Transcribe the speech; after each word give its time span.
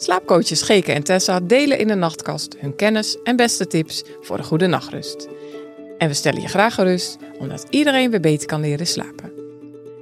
Slaapcoaches 0.00 0.62
Geke 0.62 0.92
en 0.92 1.02
Tessa 1.02 1.40
delen 1.40 1.78
in 1.78 1.86
de 1.86 1.94
nachtkast 1.94 2.56
hun 2.58 2.76
kennis 2.76 3.16
en 3.22 3.36
beste 3.36 3.66
tips 3.66 4.04
voor 4.20 4.38
een 4.38 4.44
goede 4.44 4.66
nachtrust. 4.66 5.28
En 5.98 6.08
we 6.08 6.14
stellen 6.14 6.40
je 6.40 6.48
graag 6.48 6.74
gerust, 6.74 7.18
omdat 7.38 7.66
iedereen 7.70 8.10
weer 8.10 8.20
beter 8.20 8.46
kan 8.46 8.60
leren 8.60 8.86
slapen. 8.86 9.32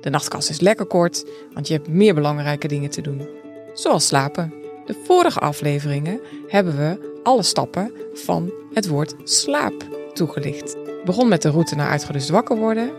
De 0.01 0.11
nachtkast 0.11 0.51
is 0.51 0.61
lekker 0.61 0.87
kort, 0.87 1.25
want 1.53 1.69
je 1.69 1.75
hebt 1.75 1.89
meer 1.89 2.15
belangrijke 2.15 2.69
dingen 2.69 2.91
te 2.91 3.01
doen. 3.01 3.29
Zoals 3.75 4.07
slapen. 4.07 4.55
De 4.87 4.95
vorige 5.05 5.39
afleveringen 5.39 6.21
hebben 6.49 6.77
we 6.77 7.21
alle 7.23 7.43
stappen 7.43 7.93
van 8.15 8.53
het 8.73 8.89
woord 8.89 9.15
slaap 9.25 9.75
toegelicht. 10.13 10.77
Begon 11.05 11.29
met 11.29 11.43
de 11.43 11.51
route 11.51 11.75
naar 11.75 11.91
uitgerust 11.91 12.29
wakker 12.29 12.57
worden, 12.57 12.91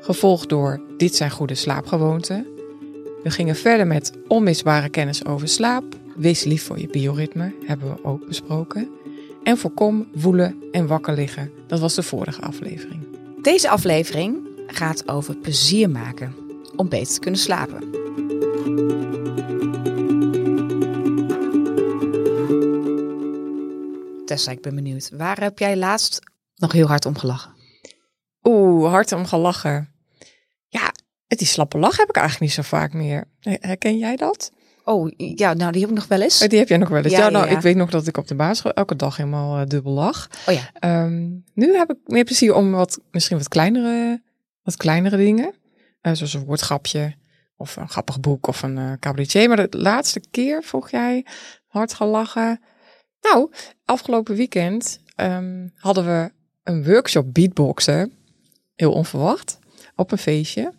gevolgd 0.00 0.48
door 0.48 0.80
dit 0.96 1.16
zijn 1.16 1.30
goede 1.30 1.54
slaapgewoonten. 1.54 2.46
We 3.22 3.30
gingen 3.30 3.56
verder 3.56 3.86
met 3.86 4.12
onmisbare 4.28 4.88
kennis 4.88 5.24
over 5.24 5.48
slaap. 5.48 5.84
Wees 6.18 6.44
lief 6.44 6.62
voor 6.62 6.78
je 6.78 6.86
bioritme, 6.86 7.54
hebben 7.66 7.94
we 7.94 8.04
ook 8.04 8.26
besproken. 8.26 8.90
En 9.42 9.58
voorkom 9.58 10.08
woelen 10.14 10.56
en 10.70 10.86
wakker 10.86 11.14
liggen. 11.14 11.50
Dat 11.66 11.80
was 11.80 11.94
de 11.94 12.02
vorige 12.02 12.40
aflevering. 12.40 13.06
Deze 13.42 13.68
aflevering 13.68 14.38
gaat 14.66 15.08
over 15.08 15.36
plezier 15.36 15.90
maken 15.90 16.34
om 16.76 16.88
beter 16.88 17.14
te 17.14 17.20
kunnen 17.20 17.40
slapen. 17.40 17.90
Tessa, 24.24 24.50
ik 24.50 24.62
ben 24.62 24.74
benieuwd. 24.74 25.10
Waar 25.12 25.40
heb 25.40 25.58
jij 25.58 25.76
laatst 25.76 26.20
nog 26.56 26.72
heel 26.72 26.86
hard 26.86 27.06
om 27.06 27.18
gelachen? 27.18 27.52
Oeh, 28.42 28.90
hard 28.90 29.12
om 29.12 29.26
gelachen. 29.26 29.92
Ja, 30.68 30.92
die 31.26 31.46
slappe 31.46 31.78
lach 31.78 31.96
heb 31.96 32.08
ik 32.08 32.16
eigenlijk 32.16 32.44
niet 32.44 32.64
zo 32.64 32.76
vaak 32.76 32.92
meer. 32.92 33.24
Herken 33.40 33.98
jij 33.98 34.16
dat? 34.16 34.52
Oh, 34.88 35.10
ja, 35.16 35.54
nou 35.54 35.72
die 35.72 35.80
heb 35.80 35.90
ik 35.90 35.96
nog 35.96 36.06
wel 36.06 36.20
eens. 36.20 36.42
Oh, 36.42 36.48
die 36.48 36.58
heb 36.58 36.68
jij 36.68 36.76
nog 36.76 36.88
wel 36.88 37.02
eens. 37.02 37.12
Ja, 37.12 37.28
nou, 37.28 37.48
ik 37.48 37.60
weet 37.60 37.76
nog 37.76 37.90
dat 37.90 38.06
ik 38.06 38.16
op 38.16 38.28
de 38.28 38.34
basisschool 38.34 38.72
elke 38.72 38.96
dag 38.96 39.16
helemaal 39.16 39.60
uh, 39.60 39.66
dubbel 39.66 39.92
lach. 39.92 40.28
Oh 40.46 40.54
ja. 40.54 40.70
Ehm, 40.72 41.28
nu 41.54 41.76
heb 41.76 41.90
ik 41.90 41.96
meer 42.06 42.24
plezier 42.24 42.54
om 42.54 42.70
wat, 42.70 43.00
misschien 43.10 43.38
wat 43.38 43.48
kleinere, 43.48 44.22
wat 44.62 44.76
kleinere 44.76 45.16
dingen. 45.16 45.54
Uh, 46.02 46.12
zoals 46.12 46.34
een 46.34 46.44
woordgrapje 46.44 47.14
of 47.56 47.76
een 47.76 47.88
grappig 47.88 48.20
boek 48.20 48.46
of 48.46 48.62
een 48.62 48.76
uh, 48.76 48.92
cabaretier. 49.00 49.48
Maar 49.48 49.70
de 49.70 49.78
laatste 49.78 50.20
keer 50.30 50.62
vroeg 50.62 50.90
jij 50.90 51.26
hard 51.66 51.94
gelachen. 51.94 52.60
Nou, 53.20 53.50
afgelopen 53.84 54.34
weekend 54.34 55.00
um, 55.16 55.72
hadden 55.76 56.04
we 56.04 56.32
een 56.62 56.84
workshop 56.84 57.34
beatboxen. 57.34 58.12
Heel 58.74 58.92
onverwacht. 58.92 59.58
Op 59.94 60.12
een 60.12 60.18
feestje. 60.18 60.72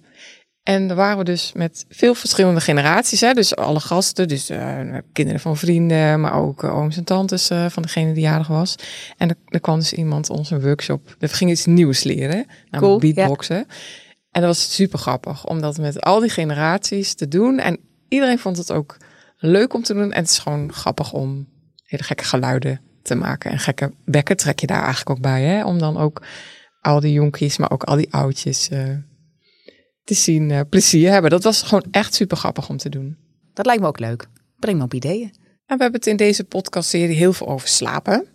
En 0.70 0.88
daar 0.88 0.98
waren 0.98 1.18
we 1.18 1.24
dus 1.24 1.52
met 1.54 1.86
veel 1.90 2.14
verschillende 2.14 2.62
generaties. 2.62 3.22
Hè? 3.22 3.34
Dus 3.34 3.56
alle 3.56 3.80
gasten, 3.80 4.28
dus 4.28 4.50
uh, 4.50 4.98
kinderen 5.14 5.42
van 5.42 5.58
vrienden, 5.58 6.22
maar 6.22 6.34
ook 6.34 6.64
uh, 6.64 6.78
ooms 6.78 6.98
en 6.98 7.04
tantes 7.04 7.52
uh, 7.52 7.66
van 7.70 7.84
degene 7.84 8.14
die 8.14 8.24
jarig 8.24 8.48
was. 8.48 8.76
En 9.18 9.30
er, 9.30 9.36
er 9.46 9.60
kwam 9.60 9.80
dus 9.80 9.94
iemand 9.94 10.30
ons 10.30 10.52
een 10.52 10.62
workshop. 10.62 11.16
We 11.20 11.28
gingen 11.28 11.54
iets 11.54 11.66
nieuws 11.66 12.04
leren, 12.04 12.46
namelijk 12.70 12.82
cool, 12.82 12.98
beatboxen. 12.98 13.56
Ja. 13.56 13.66
En 14.32 14.42
dat 14.42 14.44
was 14.44 14.76
super 14.76 15.00
grappig, 15.00 15.46
om 15.46 15.62
dat 15.62 15.78
met 15.78 16.02
al 16.02 16.20
die 16.20 16.30
generaties 16.30 17.14
te 17.14 17.28
doen. 17.28 17.60
En 17.60 17.80
iedereen 18.08 18.40
vond 18.40 18.58
het 18.58 18.72
ook 18.72 18.98
leuk 19.38 19.74
om 19.74 19.84
te 19.84 19.94
doen. 19.94 20.12
En 20.12 20.22
het 20.22 20.30
is 20.30 20.40
gewoon 20.40 20.74
grappig 20.74 21.14
om 21.14 21.48
hele 21.84 22.04
gekke 22.04 22.24
geluiden 22.24 22.82
te 23.02 23.16
maken. 23.16 23.52
En 23.52 23.60
gekke 23.60 23.94
bekken 24.06 24.38
trek 24.38 24.60
je 24.60 24.68
daar 24.68 24.84
eigenlijk 24.84 25.10
ook 25.10 25.22
bij, 25.22 25.44
hè? 25.44 25.66
Om 25.66 25.80
dan 25.80 25.98
ook 25.98 26.22
al 26.82 27.00
die 27.00 27.14
jonkies, 27.14 27.58
maar 27.58 27.72
ook 27.72 27.84
al 27.84 27.96
die 27.96 28.14
oudjes 28.14 28.70
te 30.10 30.16
zien 30.16 30.50
uh, 30.50 30.60
plezier 30.70 31.12
hebben. 31.12 31.32
Dat 31.32 31.44
was 31.44 31.62
gewoon 31.62 31.86
echt 31.92 32.14
super 32.14 32.38
grappig 32.38 32.70
om 32.70 32.78
te 32.78 32.90
doen. 32.90 33.18
Dat 33.54 33.66
lijkt 33.66 33.82
me 33.82 33.88
ook 33.88 34.00
leuk. 34.00 34.28
Breng 34.60 34.78
me 34.78 34.84
op 34.84 34.94
ideeën. 34.94 35.34
En 35.66 35.78
we 35.78 35.84
hebben 35.84 36.00
het 36.00 36.08
in 36.08 36.18
deze 36.18 36.44
podcastserie 36.44 37.16
heel 37.16 37.34
veel 37.34 37.48
over 37.48 37.68
slapen. 37.68 38.28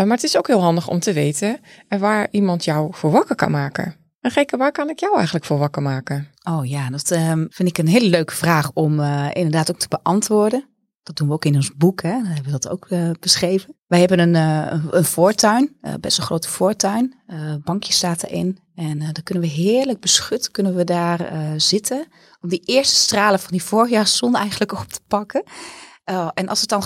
Uh, 0.00 0.06
maar 0.06 0.16
het 0.16 0.24
is 0.24 0.36
ook 0.36 0.46
heel 0.46 0.60
handig 0.60 0.88
om 0.88 1.00
te 1.00 1.12
weten 1.12 1.60
uh, 1.88 1.98
waar 1.98 2.28
iemand 2.30 2.64
jou 2.64 2.94
voor 2.94 3.10
wakker 3.10 3.36
kan 3.36 3.50
maken. 3.50 3.96
En 4.20 4.30
Geke, 4.30 4.56
waar 4.56 4.72
kan 4.72 4.90
ik 4.90 4.98
jou 4.98 5.16
eigenlijk 5.16 5.44
voor 5.44 5.58
wakker 5.58 5.82
maken? 5.82 6.28
Oh 6.42 6.66
ja, 6.66 6.90
dat 6.90 7.10
ehm, 7.10 7.46
vind 7.48 7.68
ik 7.68 7.78
een 7.78 7.88
hele 7.88 8.08
leuke 8.08 8.34
vraag 8.34 8.70
om 8.72 9.00
inderdaad 9.32 9.70
ook 9.70 9.78
te 9.78 9.88
beantwoorden. 9.88 10.68
Dat 11.02 11.16
doen 11.16 11.28
we 11.28 11.34
ook 11.34 11.44
in 11.44 11.54
ons 11.54 11.74
boek, 11.76 12.02
hè? 12.02 12.10
Hebben 12.10 12.44
we 12.44 12.50
dat 12.50 12.68
ook 12.68 12.86
uh, 12.90 13.10
beschreven. 13.20 13.76
Wij 13.86 13.98
hebben 13.98 14.18
een, 14.18 14.34
uh, 14.34 14.84
een 14.90 15.04
voortuin, 15.04 15.76
best 16.00 16.18
een 16.18 16.24
grote 16.24 16.48
voortuin. 16.48 17.14
bankje 17.64 17.92
staat 17.92 18.22
erin. 18.22 18.63
En 18.74 18.98
dan 18.98 19.22
kunnen 19.22 19.44
we 19.44 19.50
heerlijk 19.50 20.00
beschut, 20.00 20.50
kunnen 20.50 20.74
we 20.74 20.84
daar 20.84 21.30
zitten. 21.56 22.06
Om 22.40 22.48
die 22.48 22.62
eerste 22.64 22.94
stralen 22.94 23.40
van 23.40 23.50
die 23.50 23.62
voorjaarszon 23.62 24.36
eigenlijk 24.36 24.72
op 24.72 24.88
te 24.88 25.00
pakken. 25.08 25.42
en 26.34 26.48
als 26.48 26.60
het 26.60 26.68
dan 26.68 26.82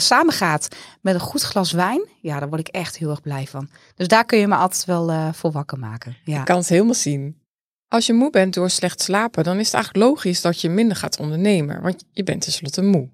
samen 0.00 0.34
gaat 0.34 0.68
met 1.00 1.14
een 1.14 1.20
goed 1.20 1.42
glas 1.42 1.72
wijn, 1.72 2.08
ja, 2.20 2.38
daar 2.38 2.48
word 2.48 2.60
ik 2.60 2.68
echt 2.68 2.96
heel 2.96 3.10
erg 3.10 3.20
blij 3.20 3.46
van. 3.46 3.68
Dus 3.94 4.08
daar 4.08 4.24
kun 4.24 4.38
je 4.38 4.46
me 4.46 4.54
altijd 4.54 4.84
wel 4.84 5.32
voor 5.32 5.52
wakker 5.52 5.78
maken. 5.78 6.16
Ja. 6.24 6.38
Ik 6.38 6.44
kan 6.44 6.56
het 6.56 6.68
helemaal 6.68 6.94
zien. 6.94 7.42
Als 7.88 8.06
je 8.06 8.12
moe 8.12 8.30
bent 8.30 8.54
door 8.54 8.70
slecht 8.70 9.02
slapen, 9.02 9.44
dan 9.44 9.58
is 9.58 9.66
het 9.66 9.74
eigenlijk 9.74 10.04
logisch 10.04 10.40
dat 10.40 10.60
je 10.60 10.68
minder 10.68 10.96
gaat 10.96 11.18
ondernemen. 11.18 11.82
Want 11.82 12.04
je 12.10 12.22
bent 12.22 12.42
tenslotte 12.42 12.82
moe. 12.82 13.10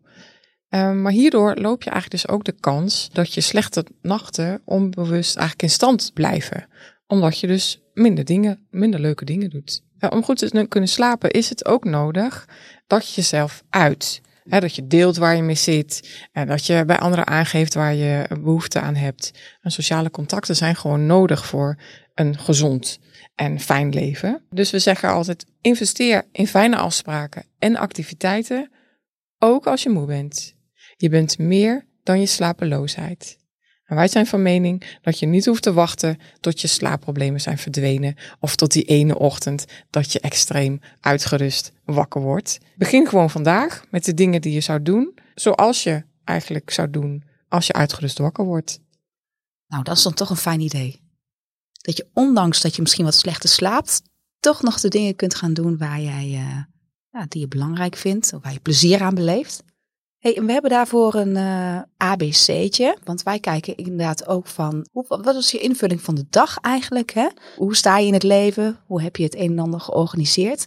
Um, 0.69 1.03
maar 1.03 1.13
hierdoor 1.13 1.55
loop 1.55 1.83
je 1.83 1.91
eigenlijk 1.91 2.23
dus 2.23 2.35
ook 2.35 2.45
de 2.45 2.61
kans 2.61 3.09
dat 3.13 3.35
je 3.35 3.41
slechte 3.41 3.85
nachten 4.03 4.63
onbewust 4.65 5.37
eigenlijk 5.37 5.63
in 5.63 5.71
stand 5.71 6.11
blijven. 6.15 6.69
Omdat 7.07 7.39
je 7.39 7.47
dus 7.47 7.83
minder 8.01 8.25
dingen, 8.25 8.67
minder 8.71 9.01
leuke 9.01 9.25
dingen 9.25 9.51
doet. 9.51 9.83
Om 10.11 10.23
goed 10.23 10.39
te 10.39 10.67
kunnen 10.69 10.89
slapen 10.89 11.31
is 11.31 11.49
het 11.49 11.65
ook 11.65 11.85
nodig 11.85 12.49
dat 12.87 13.09
je 13.09 13.15
jezelf 13.15 13.63
uit. 13.71 14.21
Dat 14.45 14.75
je 14.75 14.87
deelt 14.87 15.17
waar 15.17 15.37
je 15.37 15.43
mee 15.43 15.55
zit. 15.55 16.27
En 16.33 16.47
dat 16.47 16.67
je 16.67 16.85
bij 16.85 16.99
anderen 16.99 17.27
aangeeft 17.27 17.75
waar 17.75 17.95
je 17.95 18.27
behoefte 18.29 18.81
aan 18.81 18.95
hebt. 18.95 19.33
En 19.61 19.71
sociale 19.71 20.11
contacten 20.11 20.57
zijn 20.57 20.77
gewoon 20.77 21.07
nodig 21.07 21.47
voor 21.47 21.77
een 22.15 22.39
gezond 22.39 22.99
en 23.35 23.61
fijn 23.61 23.89
leven. 23.89 24.43
Dus 24.51 24.71
we 24.71 24.79
zeggen 24.79 25.09
altijd: 25.09 25.47
investeer 25.61 26.25
in 26.33 26.47
fijne 26.47 26.77
afspraken 26.77 27.45
en 27.59 27.77
activiteiten. 27.77 28.71
Ook 29.39 29.67
als 29.67 29.83
je 29.83 29.91
moe 29.91 30.07
bent. 30.07 30.55
Je 30.97 31.09
bent 31.09 31.39
meer 31.39 31.87
dan 32.03 32.21
je 32.21 32.27
slapeloosheid. 32.27 33.39
En 33.91 33.97
wij 33.97 34.09
zijn 34.09 34.27
van 34.27 34.43
mening 34.43 34.99
dat 35.03 35.19
je 35.19 35.27
niet 35.27 35.47
hoeft 35.47 35.63
te 35.63 35.73
wachten 35.73 36.19
tot 36.41 36.61
je 36.61 36.67
slaapproblemen 36.67 37.41
zijn 37.41 37.59
verdwenen 37.59 38.17
of 38.41 38.57
tot 38.57 38.73
die 38.73 38.85
ene 38.85 39.19
ochtend 39.19 39.65
dat 39.91 40.13
je 40.13 40.21
extreem 40.21 40.81
uitgerust 41.01 41.73
wakker 41.85 42.21
wordt. 42.21 42.59
Begin 42.77 43.07
gewoon 43.07 43.31
vandaag 43.31 43.85
met 43.91 44.05
de 44.05 44.15
dingen 44.15 44.41
die 44.41 44.53
je 44.53 44.61
zou 44.61 44.83
doen, 44.83 45.15
zoals 45.35 45.83
je 45.83 46.05
eigenlijk 46.25 46.71
zou 46.71 46.91
doen 46.91 47.25
als 47.49 47.67
je 47.67 47.73
uitgerust 47.73 48.19
wakker 48.19 48.45
wordt. 48.45 48.81
Nou, 49.67 49.83
dat 49.83 49.97
is 49.97 50.03
dan 50.03 50.15
toch 50.15 50.31
een 50.31 50.37
fijn 50.37 50.61
idee. 50.61 51.01
Dat 51.73 51.97
je 51.97 52.09
ondanks 52.15 52.61
dat 52.61 52.77
je 52.77 52.83
misschien 52.83 53.05
wat 53.05 53.15
slechter 53.15 53.49
slaapt, 53.49 54.03
toch 54.41 54.63
nog 54.63 54.81
de 54.81 54.89
dingen 54.89 55.17
kunt 55.17 55.35
gaan 55.35 55.55
doen 55.55 55.79
waar 55.79 56.01
jij, 56.01 56.27
uh, 56.27 56.63
ja, 57.11 57.27
die 57.29 57.41
je 57.41 57.49
belangrijk 57.49 57.97
vindt, 57.97 58.33
of 58.33 58.43
waar 58.43 58.53
je 58.53 58.61
plezier 58.61 59.03
aan 59.03 59.15
beleeft. 59.15 59.63
Hey, 60.21 60.39
we 60.47 60.53
hebben 60.53 60.71
daarvoor 60.71 61.15
een 61.15 61.37
uh, 61.37 61.77
eh, 61.77 61.83
ABC'tje, 61.97 62.97
want 63.05 63.23
wij 63.23 63.39
kijken 63.39 63.77
inderdaad 63.77 64.27
ook 64.27 64.47
van 64.47 64.87
hoe, 64.93 65.05
wat 65.09 65.35
is 65.35 65.51
je 65.51 65.59
invulling 65.59 66.01
van 66.01 66.15
de 66.15 66.27
dag 66.31 66.59
eigenlijk? 66.59 67.11
Hè? 67.11 67.29
Hoe 67.57 67.77
sta 67.77 67.99
je 67.99 68.07
in 68.07 68.13
het 68.13 68.23
leven? 68.23 68.79
Hoe 68.87 69.03
heb 69.03 69.17
je 69.17 69.23
het 69.23 69.35
een 69.35 69.51
en 69.51 69.59
ander 69.59 69.81
georganiseerd? 69.81 70.67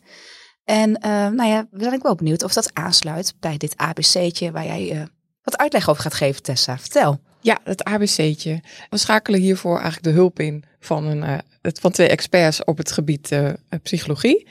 En 0.63 0.89
uh, 0.89 1.11
nou 1.29 1.45
ja, 1.45 1.67
we 1.71 1.83
zijn 1.83 1.93
ook 1.93 2.03
wel 2.03 2.15
benieuwd 2.15 2.43
of 2.43 2.53
dat 2.53 2.73
aansluit 2.73 3.33
bij 3.39 3.57
dit 3.57 3.77
ABC'tje 3.77 4.51
waar 4.51 4.65
jij 4.65 4.95
uh, 4.95 5.03
wat 5.43 5.57
uitleg 5.57 5.89
over 5.89 6.01
gaat 6.01 6.13
geven, 6.13 6.43
Tessa. 6.43 6.77
Vertel. 6.79 7.19
Ja, 7.39 7.59
het 7.63 7.83
ABC'tje. 7.83 8.61
We 8.89 8.97
schakelen 8.97 9.39
hiervoor 9.39 9.75
eigenlijk 9.75 10.03
de 10.03 10.11
hulp 10.11 10.39
in 10.39 10.63
van, 10.79 11.05
een, 11.05 11.41
van 11.61 11.91
twee 11.91 12.07
experts 12.07 12.63
op 12.63 12.77
het 12.77 12.91
gebied 12.91 13.41
psychologie. 13.83 14.47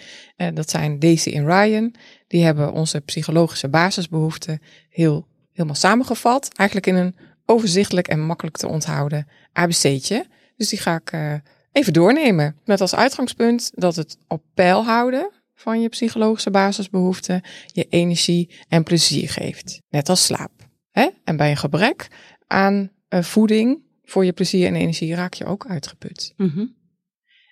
dat 0.54 0.70
zijn 0.70 0.98
Daisy 0.98 1.30
en 1.30 1.46
Ryan. 1.46 1.94
Die 2.32 2.44
hebben 2.44 2.72
onze 2.72 3.00
psychologische 3.00 3.68
basisbehoeften 3.68 4.60
heel, 4.88 5.26
helemaal 5.52 5.76
samengevat. 5.76 6.48
Eigenlijk 6.56 6.88
in 6.88 6.94
een 6.94 7.16
overzichtelijk 7.46 8.08
en 8.08 8.20
makkelijk 8.20 8.56
te 8.56 8.66
onthouden 8.66 9.28
ABC'tje. 9.52 10.26
Dus 10.56 10.68
die 10.68 10.78
ga 10.78 10.96
ik 10.96 11.12
uh, 11.12 11.34
even 11.72 11.92
doornemen. 11.92 12.56
Met 12.64 12.80
als 12.80 12.94
uitgangspunt 12.94 13.70
dat 13.74 13.96
het 13.96 14.18
op 14.28 14.42
peil 14.54 14.84
houden 14.84 15.30
van 15.54 15.80
je 15.80 15.88
psychologische 15.88 16.50
basisbehoeften 16.50 17.42
je 17.66 17.86
energie 17.88 18.50
en 18.68 18.82
plezier 18.82 19.28
geeft. 19.28 19.80
Net 19.88 20.08
als 20.08 20.24
slaap. 20.24 20.68
Hè? 20.90 21.08
En 21.24 21.36
bij 21.36 21.50
een 21.50 21.56
gebrek 21.56 22.08
aan 22.46 22.90
uh, 23.08 23.22
voeding 23.22 23.82
voor 24.04 24.24
je 24.24 24.32
plezier 24.32 24.66
en 24.66 24.76
energie 24.76 25.14
raak 25.14 25.34
je 25.34 25.44
ook 25.44 25.66
uitgeput. 25.66 26.32
Mm 26.36 26.48
-hmm. 26.54 26.74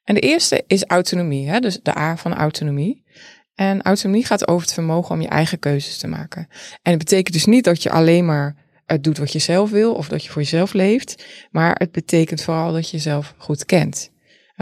En 0.05 0.15
de 0.15 0.21
eerste 0.21 0.65
is 0.67 0.85
autonomie, 0.85 1.49
hè? 1.49 1.61
dus 1.61 1.81
de 1.83 1.99
A 1.99 2.17
van 2.17 2.35
autonomie. 2.35 3.05
En 3.55 3.83
autonomie 3.83 4.25
gaat 4.25 4.49
over 4.49 4.63
het 4.63 4.73
vermogen 4.73 5.15
om 5.15 5.21
je 5.21 5.29
eigen 5.29 5.59
keuzes 5.59 5.99
te 5.99 6.07
maken. 6.07 6.49
En 6.83 6.91
het 6.93 6.99
betekent 6.99 7.35
dus 7.35 7.45
niet 7.45 7.65
dat 7.65 7.83
je 7.83 7.91
alleen 7.91 8.25
maar 8.25 8.57
het 8.87 9.05
doet 9.05 9.19
wat 9.19 9.33
je 9.33 9.39
zelf 9.39 9.71
wil 9.71 9.95
of 9.95 10.09
dat 10.09 10.25
je 10.25 10.31
voor 10.31 10.43
jezelf 10.43 10.73
leeft, 10.73 11.25
maar 11.51 11.75
het 11.79 11.93
betekent 11.93 12.43
vooral 12.43 12.73
dat 12.73 12.91
je 12.91 12.97
jezelf 12.97 13.35
goed 13.37 13.65
kent. 13.65 14.11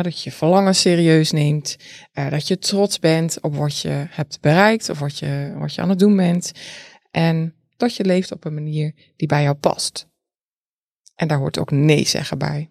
Dat 0.03 0.23
je 0.23 0.33
verlangen 0.33 0.75
serieus 0.75 1.31
neemt, 1.31 1.77
eh, 2.13 2.31
dat 2.31 2.49
je 2.49 2.59
trots 2.59 2.99
bent 2.99 3.41
op 3.41 3.55
wat 3.55 3.79
je 3.79 4.07
hebt 4.09 4.41
bereikt 4.41 4.89
of 4.89 4.99
wat 4.99 5.19
je, 5.19 5.55
wat 5.57 5.75
je 5.75 5.81
aan 5.81 5.89
het 5.89 5.99
doen 5.99 6.17
bent. 6.17 6.53
En 7.11 7.55
dat 7.77 7.97
je 7.97 8.05
leeft 8.05 8.33
op 8.33 8.45
een 8.45 8.55
manier 8.55 8.95
die 9.17 9.29
bij 9.29 9.43
jou 9.43 9.57
past. 9.57 10.09
En 11.15 11.29
daar 11.29 11.39
hoort 11.39 11.59
ook 11.59 11.71
nee 11.71 12.07
zeggen 12.07 12.39
bij. 12.39 12.71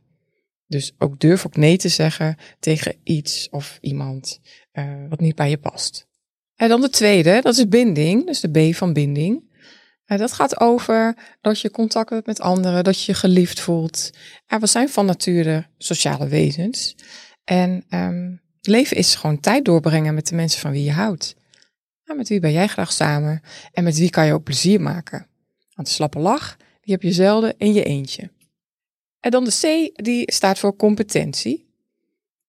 Dus 0.68 0.94
ook 0.98 1.20
durf 1.20 1.46
ook 1.46 1.56
nee 1.56 1.78
te 1.78 1.90
zeggen 1.90 2.38
tegen 2.60 2.96
iets 3.04 3.50
of 3.50 3.78
iemand 3.82 4.40
wat 5.10 5.20
niet 5.20 5.36
bij 5.36 5.50
je 5.50 5.58
past. 5.58 6.07
En 6.58 6.70
dan 6.70 6.82
de 6.82 6.90
tweede, 6.90 7.42
dat 7.42 7.58
is 7.58 7.68
binding, 7.68 8.26
dus 8.26 8.40
de 8.40 8.72
B 8.72 8.76
van 8.76 8.94
binding. 8.94 9.46
Uh, 10.08 10.18
dat 10.18 10.34
gaat 10.34 10.60
over 10.60 11.16
dat 11.42 11.60
je 11.60 11.72
contact 11.72 12.10
hebt 12.10 12.26
met 12.26 12.42
anderen, 12.42 12.84
dat 12.84 13.04
je 13.04 13.12
je 13.12 13.18
geliefd 13.18 13.60
voelt. 13.60 14.10
En 14.48 14.60
we 14.60 14.68
zijn 14.68 14.90
van 14.90 15.06
nature 15.06 15.66
sociale 15.78 16.28
wezens. 16.28 16.96
En 17.44 17.86
um, 17.90 18.42
leven 18.62 18.98
is 18.98 19.16
gewoon 19.16 19.40
tijd 19.40 19.66
doorbrengen 19.66 20.14
met 20.14 20.28
de 20.28 20.36
mensen 20.36 20.62
van 20.62 20.72
wie 20.72 20.84
je 20.84 20.92
houdt. 20.92 21.36
Met 22.04 22.30
wie 22.30 22.40
ben 22.40 22.52
jij 22.52 22.68
graag 22.68 22.92
samen 22.92 23.42
en 23.72 23.84
met 23.84 23.98
wie 23.98 24.10
kan 24.10 24.26
je 24.26 24.34
ook 24.34 24.44
plezier 24.44 24.82
maken? 24.82 25.28
Want 25.74 25.88
de 25.88 25.94
slappe 25.94 26.20
lach, 26.20 26.58
die 26.82 26.94
heb 26.94 27.02
je 27.02 27.12
zelden 27.12 27.54
in 27.58 27.74
je 27.74 27.84
eentje. 27.84 28.32
En 29.20 29.32
dan 29.32 29.44
de 29.44 29.52
C, 29.52 29.92
die 30.04 30.32
staat 30.34 30.60
voor 30.60 30.76
competentie. 30.76 31.66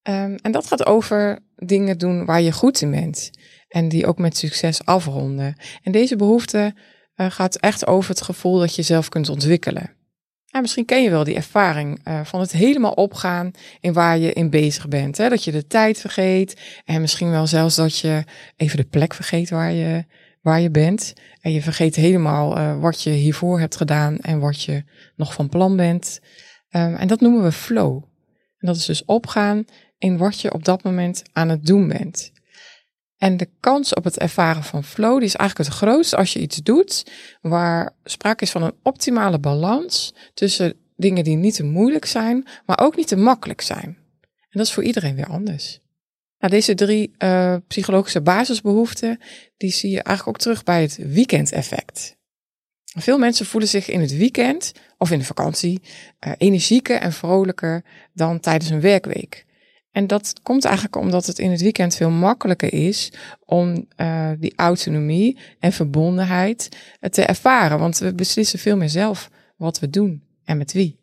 Um, 0.02 0.36
en 0.36 0.52
dat 0.52 0.66
gaat 0.66 0.86
over 0.86 1.38
dingen 1.56 1.98
doen 1.98 2.24
waar 2.24 2.40
je 2.40 2.52
goed 2.52 2.80
in 2.80 2.90
bent. 2.90 3.30
En 3.68 3.88
die 3.88 4.06
ook 4.06 4.18
met 4.18 4.36
succes 4.36 4.84
afronden. 4.84 5.56
En 5.82 5.92
deze 5.92 6.16
behoefte 6.16 6.74
uh, 7.16 7.30
gaat 7.30 7.56
echt 7.56 7.86
over 7.86 8.10
het 8.10 8.22
gevoel 8.22 8.58
dat 8.58 8.74
je 8.74 8.82
zelf 8.82 9.08
kunt 9.08 9.28
ontwikkelen. 9.28 9.96
Misschien 10.60 10.84
ken 10.84 11.02
je 11.02 11.10
wel 11.10 11.24
die 11.24 11.34
ervaring 11.34 12.08
uh, 12.08 12.20
van 12.24 12.40
het 12.40 12.52
helemaal 12.52 12.92
opgaan 12.92 13.50
in 13.80 13.92
waar 13.92 14.18
je 14.18 14.32
in 14.32 14.50
bezig 14.50 14.88
bent. 14.88 15.16
Hè? 15.16 15.28
Dat 15.28 15.44
je 15.44 15.52
de 15.52 15.66
tijd 15.66 16.00
vergeet 16.00 16.60
en 16.84 17.00
misschien 17.00 17.30
wel 17.30 17.46
zelfs 17.46 17.76
dat 17.76 17.98
je 17.98 18.24
even 18.56 18.76
de 18.76 18.84
plek 18.84 19.14
vergeet 19.14 19.50
waar 19.50 19.72
je, 19.72 20.04
waar 20.42 20.60
je 20.60 20.70
bent. 20.70 21.12
En 21.40 21.52
je 21.52 21.62
vergeet 21.62 21.96
helemaal 21.96 22.58
uh, 22.58 22.80
wat 22.80 23.02
je 23.02 23.10
hiervoor 23.10 23.60
hebt 23.60 23.76
gedaan 23.76 24.18
en 24.18 24.38
wat 24.38 24.62
je 24.62 24.84
nog 25.16 25.32
van 25.32 25.48
plan 25.48 25.76
bent. 25.76 26.20
Um, 26.70 26.94
en 26.94 27.08
dat 27.08 27.20
noemen 27.20 27.42
we 27.42 27.52
flow. 27.52 28.02
En 28.58 28.66
dat 28.66 28.76
is 28.76 28.84
dus 28.84 29.04
opgaan 29.04 29.64
in 29.98 30.16
wat 30.16 30.40
je 30.40 30.52
op 30.52 30.64
dat 30.64 30.82
moment 30.82 31.22
aan 31.32 31.48
het 31.48 31.66
doen 31.66 31.88
bent. 31.88 32.32
En 33.18 33.36
de 33.36 33.48
kans 33.60 33.94
op 33.94 34.04
het 34.04 34.18
ervaren 34.18 34.62
van 34.62 34.84
flow 34.84 35.16
die 35.16 35.26
is 35.26 35.34
eigenlijk 35.34 35.70
het 35.70 35.78
grootst 35.78 36.14
als 36.14 36.32
je 36.32 36.40
iets 36.40 36.56
doet 36.56 37.10
waar 37.40 37.94
sprake 38.04 38.44
is 38.44 38.50
van 38.50 38.62
een 38.62 38.74
optimale 38.82 39.38
balans 39.38 40.14
tussen 40.34 40.74
dingen 40.96 41.24
die 41.24 41.36
niet 41.36 41.54
te 41.54 41.64
moeilijk 41.64 42.04
zijn, 42.04 42.48
maar 42.66 42.80
ook 42.80 42.96
niet 42.96 43.08
te 43.08 43.16
makkelijk 43.16 43.60
zijn. 43.60 43.96
En 44.22 44.58
dat 44.58 44.66
is 44.66 44.72
voor 44.72 44.84
iedereen 44.84 45.14
weer 45.14 45.26
anders. 45.26 45.80
Nou, 46.38 46.52
deze 46.52 46.74
drie 46.74 47.14
uh, 47.18 47.56
psychologische 47.66 48.20
basisbehoeften, 48.20 49.20
die 49.56 49.70
zie 49.70 49.90
je 49.90 50.02
eigenlijk 50.02 50.28
ook 50.36 50.42
terug 50.42 50.64
bij 50.64 50.82
het 50.82 50.96
weekendeffect. 50.96 52.16
Veel 52.84 53.18
mensen 53.18 53.46
voelen 53.46 53.68
zich 53.68 53.88
in 53.88 54.00
het 54.00 54.16
weekend 54.16 54.72
of 54.98 55.10
in 55.10 55.18
de 55.18 55.24
vakantie 55.24 55.80
uh, 56.26 56.32
energieker 56.38 56.96
en 57.00 57.12
vrolijker 57.12 57.84
dan 58.12 58.40
tijdens 58.40 58.70
een 58.70 58.80
werkweek. 58.80 59.46
En 59.90 60.06
dat 60.06 60.40
komt 60.42 60.64
eigenlijk 60.64 60.96
omdat 60.96 61.26
het 61.26 61.38
in 61.38 61.50
het 61.50 61.60
weekend 61.60 61.94
veel 61.94 62.10
makkelijker 62.10 62.72
is 62.72 63.12
om 63.44 63.86
uh, 63.96 64.30
die 64.38 64.52
autonomie 64.56 65.38
en 65.58 65.72
verbondenheid 65.72 66.68
uh, 67.00 67.10
te 67.10 67.22
ervaren. 67.22 67.78
Want 67.78 67.98
we 67.98 68.14
beslissen 68.14 68.58
veel 68.58 68.76
meer 68.76 68.88
zelf 68.88 69.30
wat 69.56 69.78
we 69.78 69.90
doen 69.90 70.22
en 70.44 70.56
met 70.58 70.72
wie. 70.72 71.00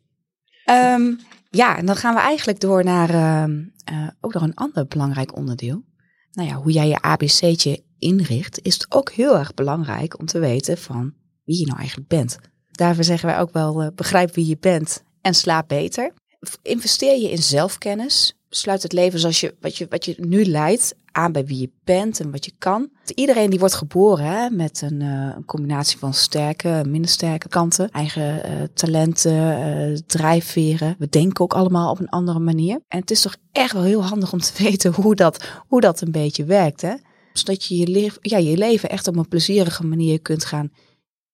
Um, 0.70 1.20
ja, 1.50 1.78
en 1.78 1.86
dan 1.86 1.96
gaan 1.96 2.14
we 2.14 2.20
eigenlijk 2.20 2.60
door 2.60 2.84
naar 2.84 3.10
uh, 3.10 4.08
ook 4.22 4.34
nog 4.34 4.44
een 4.44 4.56
ander 4.56 4.88
belangrijk 4.88 5.36
onderdeel. 5.36 5.84
Nou 6.32 6.50
ja, 6.50 6.56
hoe 6.56 6.72
jij 6.72 6.88
je 6.88 7.02
ABC'tje 7.02 7.84
inricht, 8.00 8.60
is 8.62 8.74
het 8.74 8.86
ook 8.90 9.12
heel 9.12 9.38
erg 9.38 9.54
belangrijk 9.54 10.20
om 10.20 10.26
te 10.26 10.40
weten 10.40 10.78
van 10.78 11.14
wie 11.44 11.60
je 11.60 11.66
nou 11.66 11.80
eigenlijk 11.80 12.10
bent. 12.10 12.38
Daarvoor 12.72 13.04
zeggen 13.04 13.30
wij 13.30 13.40
ook 13.40 13.54
wel, 13.54 13.92
begrijp 13.96 14.36
wie 14.36 14.48
je 14.48 14.58
bent 14.58 15.04
en 15.22 15.34
slaap 15.34 15.68
beter. 15.68 16.14
Investeer 16.62 17.22
je 17.22 17.32
in 17.32 17.44
zelfkennis, 17.44 18.35
sluit 18.56 18.84
het 18.84 18.94
leven 18.94 19.20
zoals 19.20 19.40
je, 19.40 19.56
wat, 19.60 19.78
je, 19.78 19.88
wat 19.90 20.06
je 20.06 20.16
nu 20.18 20.46
leidt 20.46 20.96
aan 21.12 21.32
bij 21.32 21.46
wie 21.46 21.60
je 21.60 21.72
bent 21.84 22.20
en 22.20 22.32
wat 22.32 22.46
je 22.46 22.52
kan. 22.58 22.90
Iedereen 23.16 23.50
die 23.50 23.60
wordt 23.60 23.74
geboren 23.74 24.26
hè, 24.26 24.50
met 24.50 24.82
een, 24.82 25.02
uh, 25.02 25.34
een, 25.36 25.46
combinatie 25.46 25.98
van 25.98 26.14
sterke 26.14 26.70
en 26.70 26.92
minder 26.92 27.10
sterke 27.10 27.48
kanten. 27.48 27.90
Eigen 27.90 28.52
uh, 28.52 28.64
talenten, 28.74 29.60
uh, 29.92 29.98
drijfveren. 30.06 30.96
We 30.98 31.10
denken 31.10 31.44
ook 31.44 31.54
allemaal 31.54 31.92
op 31.92 32.00
een 32.00 32.10
andere 32.10 32.40
manier. 32.40 32.80
En 32.88 33.00
het 33.00 33.12
is 33.12 33.22
toch 33.22 33.36
echt 33.52 33.74
wel 33.74 33.84
heel 33.84 34.04
handig 34.04 34.34
om 34.34 34.40
te 34.40 34.54
weten 34.64 34.94
hoe 34.94 35.16
dat, 35.16 35.46
hoe 35.68 35.82
dat 35.82 36.02
een 36.02 36.12
beetje 36.12 36.46
werkt. 36.46 36.82
Hè? 36.82 36.94
Zodat 37.34 37.66
je 37.66 37.78
je, 37.78 37.88
leef, 37.88 38.18
ja, 38.22 38.38
je 38.38 38.58
leven 38.58 38.90
echt 38.90 39.08
op 39.08 39.16
een 39.16 39.28
plezierige 39.28 39.86
manier 39.86 40.22
kunt 40.22 40.46
gaan 40.46 40.72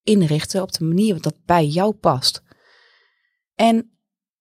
inrichten. 0.03 0.61
Op 0.61 0.71
de 0.71 0.83
manier 0.83 1.21
dat 1.21 1.35
bij 1.45 1.65
jou 1.65 1.93
past. 1.93 2.43
En 3.55 3.91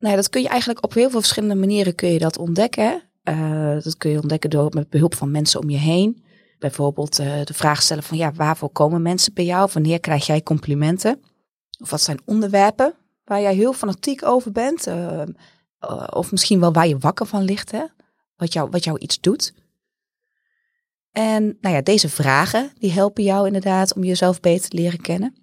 nou, 0.00 0.16
dat 0.16 0.28
kun 0.28 0.42
je 0.42 0.48
eigenlijk 0.48 0.84
op 0.84 0.94
heel 0.94 1.10
veel 1.10 1.20
verschillende 1.20 1.54
manieren 1.54 1.94
kun 1.94 2.08
je 2.08 2.18
dat 2.18 2.38
ontdekken. 2.38 3.02
Uh, 3.24 3.82
dat 3.82 3.96
kun 3.96 4.10
je 4.10 4.20
ontdekken 4.20 4.50
door 4.50 4.70
met 4.74 4.90
behulp 4.90 5.14
van 5.14 5.30
mensen 5.30 5.60
om 5.60 5.70
je 5.70 5.76
heen. 5.76 6.24
Bijvoorbeeld 6.58 7.20
uh, 7.20 7.44
de 7.44 7.54
vraag 7.54 7.82
stellen 7.82 8.02
van 8.02 8.16
ja, 8.16 8.32
waarvoor 8.32 8.70
komen 8.70 9.02
mensen 9.02 9.34
bij 9.34 9.44
jou? 9.44 9.70
Wanneer 9.72 10.00
krijg 10.00 10.26
jij 10.26 10.42
complimenten? 10.42 11.20
Of 11.80 11.90
wat 11.90 12.00
zijn 12.00 12.20
onderwerpen 12.24 12.94
waar 13.24 13.40
jij 13.40 13.54
heel 13.54 13.72
fanatiek 13.72 14.24
over 14.24 14.52
bent? 14.52 14.86
Uh, 14.86 15.22
of 16.10 16.30
misschien 16.30 16.60
wel 16.60 16.72
waar 16.72 16.88
je 16.88 16.98
wakker 16.98 17.26
van 17.26 17.42
ligt, 17.42 17.70
hè? 17.70 17.84
Wat, 18.36 18.52
jou, 18.52 18.70
wat 18.70 18.84
jou 18.84 18.98
iets 18.98 19.20
doet. 19.20 19.54
En 21.10 21.56
nou 21.60 21.74
ja, 21.74 21.80
deze 21.82 22.08
vragen 22.08 22.72
die 22.78 22.92
helpen 22.92 23.22
jou 23.22 23.46
inderdaad 23.46 23.94
om 23.94 24.04
jezelf 24.04 24.40
beter 24.40 24.70
te 24.70 24.76
leren 24.76 25.00
kennen. 25.00 25.39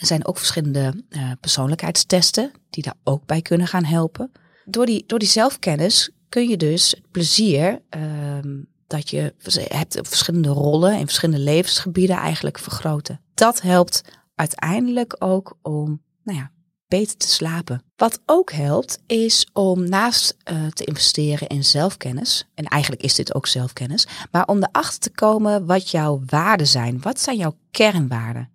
Er 0.00 0.06
zijn 0.06 0.26
ook 0.26 0.38
verschillende 0.38 1.04
uh, 1.08 1.30
persoonlijkheidstesten 1.40 2.52
die 2.70 2.82
daar 2.82 2.94
ook 3.04 3.26
bij 3.26 3.42
kunnen 3.42 3.66
gaan 3.66 3.84
helpen. 3.84 4.32
Door 4.64 4.86
die, 4.86 5.04
door 5.06 5.18
die 5.18 5.28
zelfkennis 5.28 6.10
kun 6.28 6.48
je 6.48 6.56
dus 6.56 6.90
het 6.90 7.10
plezier 7.10 7.82
uh, 7.96 8.38
dat 8.86 9.10
je 9.10 9.34
hebt 9.68 9.98
op 9.98 10.06
verschillende 10.06 10.48
rollen 10.48 10.98
in 10.98 11.04
verschillende 11.04 11.42
levensgebieden 11.42 12.16
eigenlijk 12.16 12.58
vergroten. 12.58 13.20
Dat 13.34 13.60
helpt 13.60 14.02
uiteindelijk 14.34 15.16
ook 15.18 15.58
om 15.62 16.02
nou 16.22 16.38
ja, 16.38 16.50
beter 16.88 17.16
te 17.16 17.28
slapen. 17.28 17.82
Wat 17.96 18.20
ook 18.26 18.52
helpt 18.52 18.98
is 19.06 19.48
om 19.52 19.88
naast 19.88 20.36
uh, 20.44 20.66
te 20.66 20.84
investeren 20.84 21.48
in 21.48 21.64
zelfkennis, 21.64 22.48
en 22.54 22.64
eigenlijk 22.64 23.02
is 23.02 23.14
dit 23.14 23.34
ook 23.34 23.46
zelfkennis, 23.46 24.06
maar 24.30 24.46
om 24.46 24.62
erachter 24.62 25.00
te 25.00 25.10
komen 25.10 25.66
wat 25.66 25.90
jouw 25.90 26.22
waarden 26.26 26.66
zijn. 26.66 27.00
Wat 27.00 27.20
zijn 27.20 27.36
jouw 27.36 27.56
kernwaarden? 27.70 28.50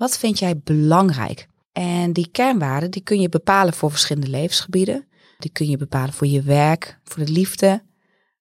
Wat 0.00 0.18
vind 0.18 0.38
jij 0.38 0.58
belangrijk? 0.58 1.48
En 1.72 2.12
die 2.12 2.28
kernwaarden 2.30 2.90
die 2.90 3.02
kun 3.02 3.20
je 3.20 3.28
bepalen 3.28 3.74
voor 3.74 3.90
verschillende 3.90 4.28
levensgebieden. 4.30 5.06
Die 5.38 5.50
kun 5.50 5.68
je 5.68 5.76
bepalen 5.76 6.12
voor 6.12 6.26
je 6.26 6.42
werk, 6.42 6.98
voor 7.04 7.24
de 7.24 7.32
liefde, 7.32 7.82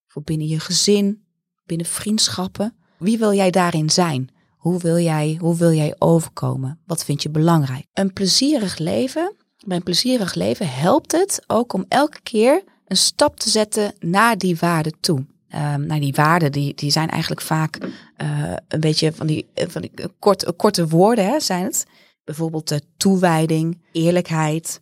voor 0.08 0.22
binnen 0.24 0.48
je 0.48 0.60
gezin, 0.60 1.24
binnen 1.66 1.88
vriendschappen. 1.88 2.76
Wie 2.98 3.18
wil 3.18 3.34
jij 3.34 3.52
daarin 3.52 3.90
zijn? 3.90 4.30
Hoe 4.58 4.80
wil 4.80 4.98
jij, 4.98 5.38
hoe 5.40 5.58
wil 5.58 5.72
jij 5.72 5.96
overkomen? 5.98 6.80
Wat 6.86 7.06
vind 7.06 7.24
je 7.24 7.30
belangrijk? 7.30 7.86
Een 7.94 8.14
plezierig 8.14 8.78
leven, 8.78 9.36
bij 9.66 9.78
een 9.78 9.84
plezierig 9.84 10.34
leven 10.34 10.70
helpt 10.70 11.12
het 11.12 11.44
ook 11.48 11.74
om 11.74 11.86
elke 11.88 12.22
keer 12.22 12.64
een 12.88 12.98
stap 12.98 13.40
te 13.40 13.50
zetten 13.50 13.94
naar 14.00 14.38
die 14.38 14.58
waarde 14.58 14.94
toe. 15.00 15.26
Nou, 15.52 16.00
die 16.00 16.14
waarden 16.14 16.52
die, 16.52 16.74
die 16.76 16.92
zijn 16.92 17.10
eigenlijk 17.10 17.42
vaak 17.42 17.78
uh, 18.22 18.54
een 18.68 18.80
beetje 18.80 19.14
van 19.14 19.28
die, 19.28 19.50
eh, 19.54 19.68
van 19.68 19.82
die 19.82 19.92
korte, 20.20 20.52
korte 20.52 20.88
woorden, 20.88 21.26
hè, 21.26 21.40
zijn 21.40 21.64
het. 21.64 21.86
Bijvoorbeeld 22.24 22.68
de 22.68 22.82
toewijding, 22.98 23.82
eerlijkheid, 23.92 24.82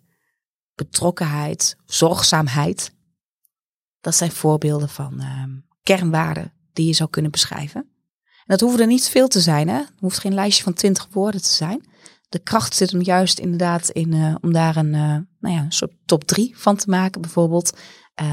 betrokkenheid, 0.75 1.77
zorgzaamheid. 1.85 2.91
Dat 4.01 4.15
zijn 4.15 4.31
voorbeelden 4.31 4.89
van 4.89 5.13
uh, 5.17 5.43
kernwaarden 5.83 6.53
die 6.73 6.87
je 6.87 6.93
zou 6.93 7.09
kunnen 7.09 7.31
beschrijven. 7.31 7.81
En 8.21 8.45
dat 8.45 8.59
hoeven 8.59 8.79
er 8.79 8.87
niet 8.87 9.09
veel 9.09 9.27
te 9.27 9.41
zijn, 9.41 9.67
hè? 9.67 9.77
Het 9.77 9.93
hoeft 9.99 10.19
geen 10.19 10.33
lijstje 10.33 10.63
van 10.63 10.73
twintig 10.73 11.07
woorden 11.11 11.41
te 11.41 11.53
zijn. 11.53 11.85
De 12.29 12.39
kracht 12.39 12.75
zit 12.75 12.91
hem 12.91 13.01
juist 13.01 13.39
inderdaad 13.39 13.89
in 13.89 14.11
uh, 14.11 14.35
om 14.41 14.53
daar 14.53 14.75
een, 14.75 14.93
uh, 14.93 15.17
nou 15.39 15.55
ja, 15.55 15.61
een 15.61 15.71
soort 15.71 15.93
top 16.05 16.23
drie 16.23 16.57
van 16.57 16.75
te 16.75 16.89
maken, 16.89 17.21
bijvoorbeeld 17.21 17.77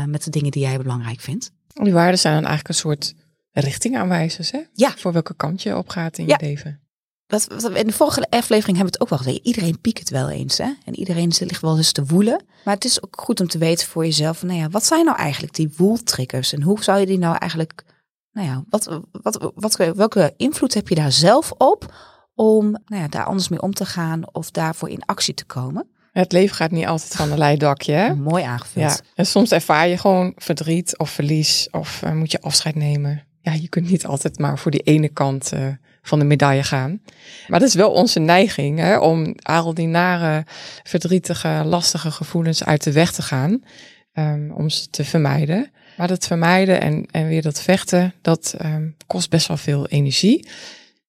met 0.07 0.25
de 0.25 0.31
dingen 0.31 0.51
die 0.51 0.63
jij 0.63 0.79
belangrijk 0.79 1.21
vindt. 1.21 1.53
Die 1.83 1.93
waarden 1.93 2.19
zijn 2.19 2.35
dan 2.35 2.45
eigenlijk 2.45 2.69
een 2.69 2.91
soort 2.91 3.15
richtingaanwijzers, 3.51 4.51
hè? 4.51 4.61
Ja. 4.73 4.93
Voor 4.97 5.13
welke 5.13 5.35
kant 5.35 5.63
je 5.63 5.77
op 5.77 5.89
gaat 5.89 6.19
in 6.19 6.27
ja. 6.27 6.37
je 6.39 6.47
leven. 6.47 6.81
Wat, 7.27 7.47
wat, 7.47 7.73
in 7.73 7.87
de 7.87 7.93
vorige 7.93 8.31
aflevering 8.31 8.77
hebben 8.77 8.93
we 8.93 8.99
het 8.99 9.01
ook 9.01 9.09
wel 9.09 9.19
gezegd. 9.19 9.47
Iedereen 9.47 9.81
piekt 9.81 9.99
het 9.99 10.11
wel 10.11 10.31
eens, 10.31 10.59
hè? 10.59 10.73
En 10.85 10.95
iedereen 10.95 11.33
ligt 11.39 11.61
wel 11.61 11.77
eens 11.77 11.93
te 11.93 12.05
woelen. 12.05 12.45
Maar 12.65 12.75
het 12.75 12.85
is 12.85 13.03
ook 13.03 13.21
goed 13.21 13.41
om 13.41 13.49
te 13.49 13.59
weten 13.59 13.87
voor 13.87 14.05
jezelf, 14.05 14.43
nou 14.43 14.59
ja, 14.59 14.69
wat 14.69 14.85
zijn 14.85 15.05
nou 15.05 15.17
eigenlijk 15.17 15.55
die 15.55 15.73
woeltriggers? 15.77 16.53
En 16.53 16.63
hoe 16.63 16.83
zou 16.83 17.01
je 17.01 17.07
die 17.07 17.19
nou 17.19 17.37
eigenlijk, 17.37 17.85
nou 18.33 18.47
ja, 18.49 18.65
wat, 18.69 19.01
wat, 19.23 19.53
wat, 19.55 19.77
welke 19.77 20.35
invloed 20.37 20.75
heb 20.75 20.89
je 20.89 20.95
daar 20.95 21.13
zelf 21.13 21.53
op 21.53 21.95
om 22.35 22.71
nou 22.71 23.03
ja, 23.03 23.09
daar 23.09 23.25
anders 23.25 23.49
mee 23.49 23.63
om 23.63 23.75
te 23.75 23.85
gaan 23.85 24.35
of 24.35 24.51
daarvoor 24.51 24.89
in 24.89 25.05
actie 25.05 25.35
te 25.35 25.45
komen? 25.45 25.89
Het 26.15 26.33
leven 26.33 26.57
gaat 26.57 26.71
niet 26.71 26.87
altijd 26.87 27.17
van 27.17 27.33
een 27.33 27.39
leidakje. 27.39 27.93
Hè? 27.93 28.15
Mooi 28.31 28.45
aangevuld. 28.45 28.85
Ja. 28.85 28.97
En 29.15 29.27
soms 29.27 29.51
ervaar 29.51 29.89
je 29.89 29.99
gewoon 29.99 30.33
verdriet 30.37 30.99
of 30.99 31.11
verlies 31.11 31.69
of 31.71 32.01
uh, 32.05 32.13
moet 32.13 32.31
je 32.31 32.41
afscheid 32.41 32.75
nemen. 32.75 33.23
Ja, 33.41 33.53
je 33.53 33.69
kunt 33.69 33.91
niet 33.91 34.07
altijd 34.07 34.39
maar 34.39 34.59
voor 34.59 34.71
die 34.71 34.81
ene 34.81 35.09
kant 35.09 35.51
uh, 35.55 35.67
van 36.03 36.19
de 36.19 36.25
medaille 36.25 36.63
gaan. 36.63 37.01
Maar 37.49 37.61
dat 37.61 37.69
is 37.69 37.75
wel 37.75 37.91
onze 37.91 38.21
neiging 38.21 38.79
hè, 38.79 38.99
om 38.99 39.35
al 39.43 39.75
die 39.75 39.87
nare, 39.87 40.45
verdrietige, 40.83 41.63
lastige 41.65 42.11
gevoelens 42.11 42.65
uit 42.65 42.85
de 42.85 42.93
weg 42.93 43.13
te 43.13 43.23
gaan. 43.23 43.63
Um, 44.19 44.51
om 44.51 44.71
ze 44.71 44.91
te 44.91 45.05
vermijden. 45.05 45.71
Maar 45.97 46.09
dat 46.09 46.27
vermijden 46.27 46.81
en, 46.81 47.07
en 47.11 47.29
weer 47.29 47.43
dat 47.43 47.63
vechten, 47.63 48.15
dat 48.23 48.55
um, 48.65 48.97
kost 49.07 49.31
best 49.31 49.47
wel 49.47 49.57
veel 49.57 49.87
energie. 49.87 50.49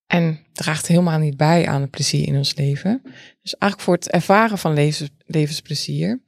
En 0.07 0.39
draagt 0.53 0.87
helemaal 0.87 1.19
niet 1.19 1.37
bij 1.37 1.67
aan 1.67 1.81
het 1.81 1.89
plezier 1.89 2.27
in 2.27 2.35
ons 2.35 2.55
leven. 2.55 3.01
Dus 3.41 3.55
eigenlijk 3.57 3.81
voor 3.81 3.93
het 3.93 4.09
ervaren 4.09 4.57
van 4.57 4.73
levens, 4.73 5.09
levensplezier 5.25 6.21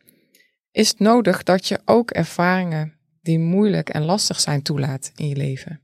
is 0.71 0.89
het 0.89 0.99
nodig 0.99 1.43
dat 1.43 1.67
je 1.67 1.79
ook 1.85 2.11
ervaringen 2.11 2.93
die 3.21 3.39
moeilijk 3.39 3.89
en 3.89 4.05
lastig 4.05 4.39
zijn 4.39 4.61
toelaat 4.61 5.11
in 5.15 5.27
je 5.27 5.35
leven. 5.35 5.81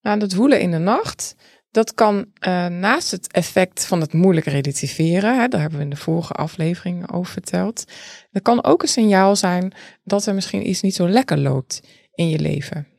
Nou, 0.00 0.18
dat 0.18 0.32
woelen 0.32 0.60
in 0.60 0.70
de 0.70 0.78
nacht, 0.78 1.34
dat 1.70 1.94
kan 1.94 2.16
uh, 2.16 2.66
naast 2.66 3.10
het 3.10 3.32
effect 3.32 3.86
van 3.86 4.00
het 4.00 4.12
moeilijk 4.12 4.46
relativeren, 4.46 5.40
hè, 5.40 5.48
daar 5.48 5.60
hebben 5.60 5.78
we 5.78 5.84
in 5.84 5.90
de 5.90 5.96
vorige 5.96 6.32
aflevering 6.32 7.12
over 7.12 7.32
verteld, 7.32 7.84
dat 8.30 8.42
kan 8.42 8.64
ook 8.64 8.82
een 8.82 8.88
signaal 8.88 9.36
zijn 9.36 9.72
dat 10.04 10.26
er 10.26 10.34
misschien 10.34 10.68
iets 10.68 10.80
niet 10.80 10.94
zo 10.94 11.08
lekker 11.08 11.38
loopt 11.38 11.80
in 12.14 12.28
je 12.28 12.38
leven. 12.38 12.91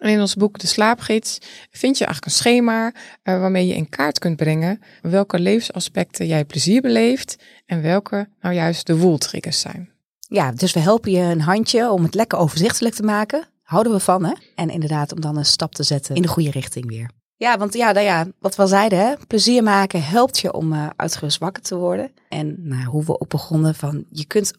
En 0.00 0.10
in 0.10 0.20
ons 0.20 0.34
boek 0.34 0.58
De 0.58 0.66
Slaapgids 0.66 1.38
vind 1.70 1.98
je 1.98 2.04
eigenlijk 2.04 2.24
een 2.24 2.40
schema 2.40 2.86
uh, 2.86 2.92
waarmee 3.22 3.66
je 3.66 3.74
in 3.74 3.88
kaart 3.88 4.18
kunt 4.18 4.36
brengen 4.36 4.80
welke 5.02 5.38
levensaspecten 5.38 6.26
jij 6.26 6.44
plezier 6.44 6.80
beleeft 6.80 7.36
en 7.66 7.82
welke 7.82 8.28
nou 8.40 8.54
juist 8.54 8.86
de 8.86 8.96
woeltriggers 8.96 9.60
zijn. 9.60 9.90
Ja, 10.20 10.52
dus 10.52 10.72
we 10.72 10.80
helpen 10.80 11.10
je 11.10 11.18
een 11.18 11.40
handje 11.40 11.90
om 11.90 12.02
het 12.02 12.14
lekker 12.14 12.38
overzichtelijk 12.38 12.94
te 12.94 13.02
maken. 13.02 13.48
Houden 13.62 13.92
we 13.92 14.00
van, 14.00 14.24
hè? 14.24 14.32
En 14.54 14.70
inderdaad 14.70 15.12
om 15.12 15.20
dan 15.20 15.36
een 15.36 15.44
stap 15.44 15.74
te 15.74 15.82
zetten 15.82 16.14
in 16.14 16.22
de 16.22 16.28
goede 16.28 16.50
richting 16.50 16.86
weer. 16.86 17.10
Ja, 17.36 17.58
want 17.58 17.74
ja, 17.74 17.92
nou 17.92 18.04
ja 18.04 18.26
wat 18.38 18.56
we 18.56 18.62
al 18.62 18.68
zeiden, 18.68 18.98
hè? 18.98 19.14
plezier 19.26 19.62
maken 19.62 20.02
helpt 20.02 20.38
je 20.38 20.52
om 20.52 20.72
uh, 20.72 20.86
uitgerust 20.96 21.38
wakker 21.38 21.62
te 21.62 21.76
worden. 21.76 22.12
En 22.28 22.56
nou, 22.58 22.84
hoe 22.84 23.04
we 23.04 23.20
ook 23.20 23.28
begonnen 23.28 23.74
van, 23.74 24.04
je 24.10 24.24
kunt 24.24 24.52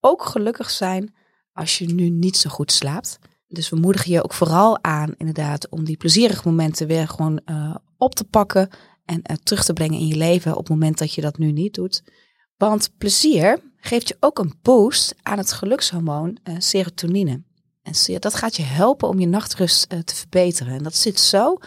ook 0.00 0.24
gelukkig 0.24 0.70
zijn 0.70 1.14
als 1.52 1.78
je 1.78 1.86
nu 1.86 2.08
niet 2.08 2.36
zo 2.36 2.50
goed 2.50 2.72
slaapt. 2.72 3.18
Dus 3.54 3.68
we 3.68 3.76
moedigen 3.76 4.12
je 4.12 4.24
ook 4.24 4.34
vooral 4.34 4.82
aan, 4.82 5.14
inderdaad, 5.16 5.68
om 5.68 5.84
die 5.84 5.96
plezierige 5.96 6.48
momenten 6.48 6.86
weer 6.86 7.08
gewoon 7.08 7.40
uh, 7.46 7.74
op 7.96 8.14
te 8.14 8.24
pakken 8.24 8.68
en 9.04 9.22
uh, 9.30 9.36
terug 9.42 9.64
te 9.64 9.72
brengen 9.72 9.98
in 9.98 10.06
je 10.06 10.16
leven 10.16 10.52
op 10.52 10.58
het 10.58 10.68
moment 10.68 10.98
dat 10.98 11.12
je 11.12 11.20
dat 11.20 11.38
nu 11.38 11.52
niet 11.52 11.74
doet. 11.74 12.02
Want 12.56 12.90
plezier 12.98 13.60
geeft 13.76 14.08
je 14.08 14.16
ook 14.20 14.38
een 14.38 14.54
boost 14.62 15.14
aan 15.22 15.38
het 15.38 15.52
gelukshormoon 15.52 16.38
uh, 16.44 16.54
serotonine. 16.58 17.42
En 17.82 18.20
dat 18.20 18.34
gaat 18.34 18.56
je 18.56 18.62
helpen 18.62 19.08
om 19.08 19.18
je 19.20 19.26
nachtrust 19.26 19.88
te 19.88 20.14
verbeteren. 20.14 20.74
En 20.74 20.82
dat 20.82 20.96
zit 20.96 21.20
zo. 21.20 21.58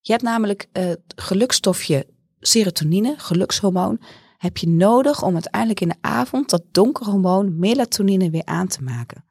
Je 0.00 0.12
hebt 0.12 0.24
namelijk 0.24 0.68
het 0.72 1.00
gelukstofje 1.16 2.06
serotonine, 2.40 3.14
gelukshormoon, 3.16 4.00
heb 4.38 4.56
je 4.56 4.68
nodig 4.68 5.22
om 5.22 5.32
uiteindelijk 5.32 5.80
in 5.80 5.88
de 5.88 5.96
avond 6.00 6.50
dat 6.50 6.62
donkerhormoon 6.72 7.58
melatonine 7.58 8.30
weer 8.30 8.44
aan 8.44 8.68
te 8.68 8.82
maken. 8.82 9.24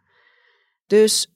Dus 0.87 1.34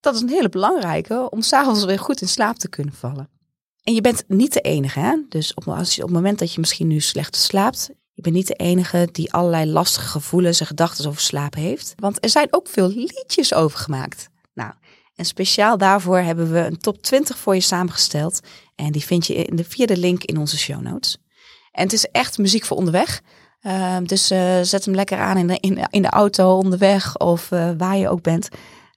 dat 0.00 0.14
is 0.14 0.20
een 0.20 0.28
hele 0.28 0.48
belangrijke 0.48 1.30
om 1.30 1.42
s'avonds 1.42 1.84
weer 1.84 1.98
goed 1.98 2.20
in 2.20 2.28
slaap 2.28 2.56
te 2.56 2.68
kunnen 2.68 2.94
vallen. 2.94 3.28
En 3.82 3.94
je 3.94 4.00
bent 4.00 4.24
niet 4.26 4.52
de 4.52 4.60
enige, 4.60 5.00
hè? 5.00 5.16
Dus 5.28 5.54
op, 5.54 5.68
als 5.68 5.94
je, 5.94 6.02
op 6.02 6.08
het 6.08 6.16
moment 6.16 6.38
dat 6.38 6.52
je 6.52 6.60
misschien 6.60 6.86
nu 6.86 7.00
slecht 7.00 7.36
slaapt, 7.36 7.90
je 8.12 8.22
bent 8.22 8.34
niet 8.34 8.46
de 8.46 8.54
enige 8.54 9.08
die 9.12 9.32
allerlei 9.32 9.70
lastige 9.70 10.08
gevoelens 10.08 10.60
en 10.60 10.66
gedachten 10.66 11.06
over 11.06 11.20
slaap 11.20 11.54
heeft. 11.54 11.92
Want 11.96 12.24
er 12.24 12.30
zijn 12.30 12.48
ook 12.50 12.68
veel 12.68 12.88
liedjes 12.88 13.54
over 13.54 13.78
gemaakt. 13.78 14.28
Nou, 14.54 14.72
en 15.14 15.24
speciaal 15.24 15.78
daarvoor 15.78 16.18
hebben 16.18 16.52
we 16.52 16.58
een 16.58 16.78
top 16.78 17.02
20 17.02 17.38
voor 17.38 17.54
je 17.54 17.60
samengesteld. 17.60 18.40
En 18.74 18.92
die 18.92 19.04
vind 19.04 19.26
je 19.26 19.34
in 19.34 19.56
de 19.56 19.64
vierde 19.64 19.96
link 19.96 20.24
in 20.24 20.38
onze 20.38 20.58
show 20.58 20.80
notes. 20.80 21.18
En 21.72 21.82
het 21.82 21.92
is 21.92 22.06
echt 22.06 22.38
muziek 22.38 22.64
voor 22.64 22.76
onderweg. 22.76 23.20
Uh, 23.62 23.96
dus 24.02 24.32
uh, 24.32 24.60
zet 24.62 24.84
hem 24.84 24.94
lekker 24.94 25.18
aan 25.18 25.36
in 25.36 25.46
de, 25.46 25.86
in, 25.90 26.02
de 26.02 26.10
auto 26.10 26.56
onderweg 26.56 27.18
of 27.18 27.50
uh, 27.50 27.70
waar 27.78 27.96
je 27.96 28.08
ook 28.08 28.22
bent. 28.22 28.48